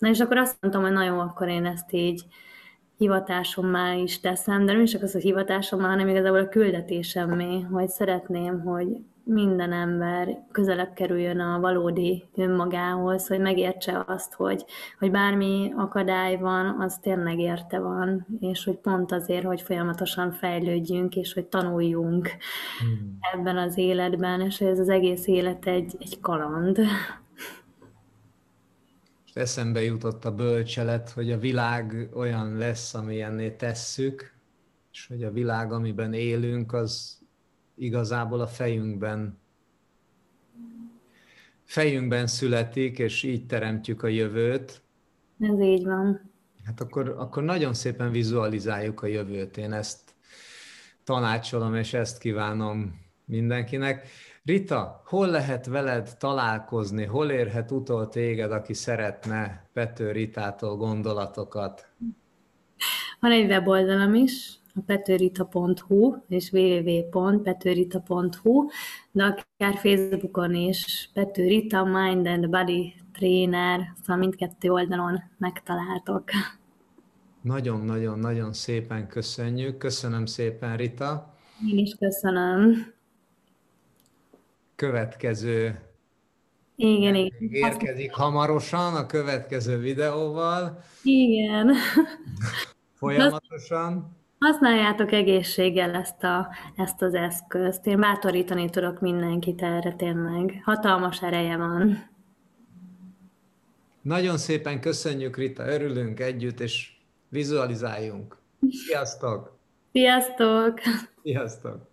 Na 0.00 0.08
és 0.08 0.20
akkor 0.20 0.36
azt 0.36 0.56
mondtam, 0.60 0.82
hogy 0.82 0.92
na 0.92 1.04
jó, 1.04 1.18
akkor 1.18 1.48
én 1.48 1.64
ezt 1.64 1.92
így 1.92 2.24
hivatásommá 2.96 3.94
is 3.94 4.20
teszem, 4.20 4.66
de 4.66 4.72
nem 4.72 4.82
is 4.82 4.90
csak 4.90 5.02
az, 5.02 5.12
hogy 5.12 5.22
hivatásommá, 5.22 5.88
hanem 5.88 6.08
igazából 6.08 6.38
a 6.38 6.48
küldetésemmé, 6.48 7.60
hogy 7.60 7.88
szeretném, 7.88 8.60
hogy 8.60 8.88
minden 9.24 9.72
ember 9.72 10.38
közelebb 10.52 10.92
kerüljön 10.92 11.40
a 11.40 11.60
valódi 11.60 12.24
önmagához, 12.36 13.26
hogy 13.26 13.40
megértse 13.40 14.04
azt, 14.06 14.34
hogy, 14.34 14.64
hogy 14.98 15.10
bármi 15.10 15.72
akadály 15.76 16.36
van, 16.36 16.80
az 16.80 16.98
tényleg 16.98 17.38
érte 17.38 17.78
van, 17.78 18.26
és 18.40 18.64
hogy 18.64 18.76
pont 18.76 19.12
azért, 19.12 19.44
hogy 19.44 19.60
folyamatosan 19.60 20.32
fejlődjünk, 20.32 21.16
és 21.16 21.32
hogy 21.32 21.46
tanuljunk 21.46 22.28
hmm. 22.78 23.18
ebben 23.32 23.56
az 23.56 23.78
életben, 23.78 24.40
és 24.40 24.60
ez 24.60 24.78
az 24.78 24.88
egész 24.88 25.26
élet 25.26 25.66
egy, 25.66 25.96
egy 25.98 26.20
kaland. 26.20 26.78
És 29.30 29.36
eszembe 29.36 29.82
jutott 29.82 30.24
a 30.24 30.34
bölcselet, 30.34 31.10
hogy 31.10 31.32
a 31.32 31.38
világ 31.38 32.08
olyan 32.14 32.56
lesz, 32.56 32.94
amilyenné 32.94 33.50
tesszük, 33.50 34.34
és 34.92 35.06
hogy 35.06 35.24
a 35.24 35.30
világ, 35.30 35.72
amiben 35.72 36.12
élünk, 36.12 36.72
az 36.72 37.18
igazából 37.74 38.40
a 38.40 38.46
fejünkben 38.46 39.38
fejünkben 41.64 42.26
születik, 42.26 42.98
és 42.98 43.22
így 43.22 43.46
teremtjük 43.46 44.02
a 44.02 44.06
jövőt. 44.06 44.82
Ez 45.40 45.60
így 45.60 45.84
van. 45.84 46.30
Hát 46.64 46.80
akkor, 46.80 47.14
akkor 47.18 47.42
nagyon 47.42 47.74
szépen 47.74 48.10
vizualizáljuk 48.10 49.02
a 49.02 49.06
jövőt. 49.06 49.56
Én 49.56 49.72
ezt 49.72 50.14
tanácsolom, 51.04 51.74
és 51.74 51.94
ezt 51.94 52.18
kívánom 52.18 53.00
mindenkinek. 53.24 54.06
Rita, 54.44 55.02
hol 55.04 55.26
lehet 55.26 55.66
veled 55.66 56.16
találkozni, 56.18 57.04
hol 57.04 57.30
érhet 57.30 57.70
utol 57.70 58.08
téged, 58.08 58.52
aki 58.52 58.74
szeretne 58.74 59.68
Pető 59.72 60.10
Ritától 60.10 60.76
gondolatokat? 60.76 61.88
Van 63.20 63.30
egy 63.30 63.46
weboldalam 63.46 64.14
is, 64.14 64.58
a 64.74 64.80
petőrita.hu 64.86 66.16
és 66.28 66.52
www.petőrita.hu, 66.52 68.66
de 69.10 69.24
akár 69.24 69.76
Facebookon 69.76 70.54
is 70.54 71.10
Petőrita 71.14 71.84
Mind 71.84 72.26
and 72.26 72.50
Body 72.50 72.94
Trainer, 73.12 73.80
szóval 74.00 74.16
mindkettő 74.16 74.70
oldalon 74.70 75.22
megtaláltok. 75.38 76.24
Nagyon-nagyon-nagyon 77.42 78.52
szépen 78.52 79.08
köszönjük. 79.08 79.78
Köszönöm 79.78 80.26
szépen, 80.26 80.76
Rita. 80.76 81.34
Én 81.70 81.78
is 81.78 81.94
köszönöm 81.98 82.92
következő 84.80 85.80
igen, 86.76 87.14
igen. 87.14 87.50
Érkezik 87.50 88.12
hamarosan 88.12 88.94
a 88.94 89.06
következő 89.06 89.78
videóval. 89.78 90.82
Igen. 91.02 91.74
Folyamatosan. 92.94 94.16
Használjátok 94.38 95.12
egészséggel 95.12 95.94
ezt, 95.94 96.22
a, 96.22 96.48
ezt 96.76 97.02
az 97.02 97.14
eszközt. 97.14 97.86
Én 97.86 98.00
bátorítani 98.00 98.70
tudok 98.70 99.00
mindenkit 99.00 99.62
erre 99.62 99.92
tényleg. 99.92 100.60
Hatalmas 100.64 101.22
ereje 101.22 101.56
van. 101.56 102.08
Nagyon 104.02 104.38
szépen 104.38 104.80
köszönjük, 104.80 105.36
Rita, 105.36 105.66
örülünk 105.66 106.20
együtt, 106.20 106.60
és 106.60 106.92
vizualizáljunk. 107.28 108.36
Sziasztok! 108.70 109.58
Sziasztok! 109.92 110.80
Sziasztok! 111.22 111.89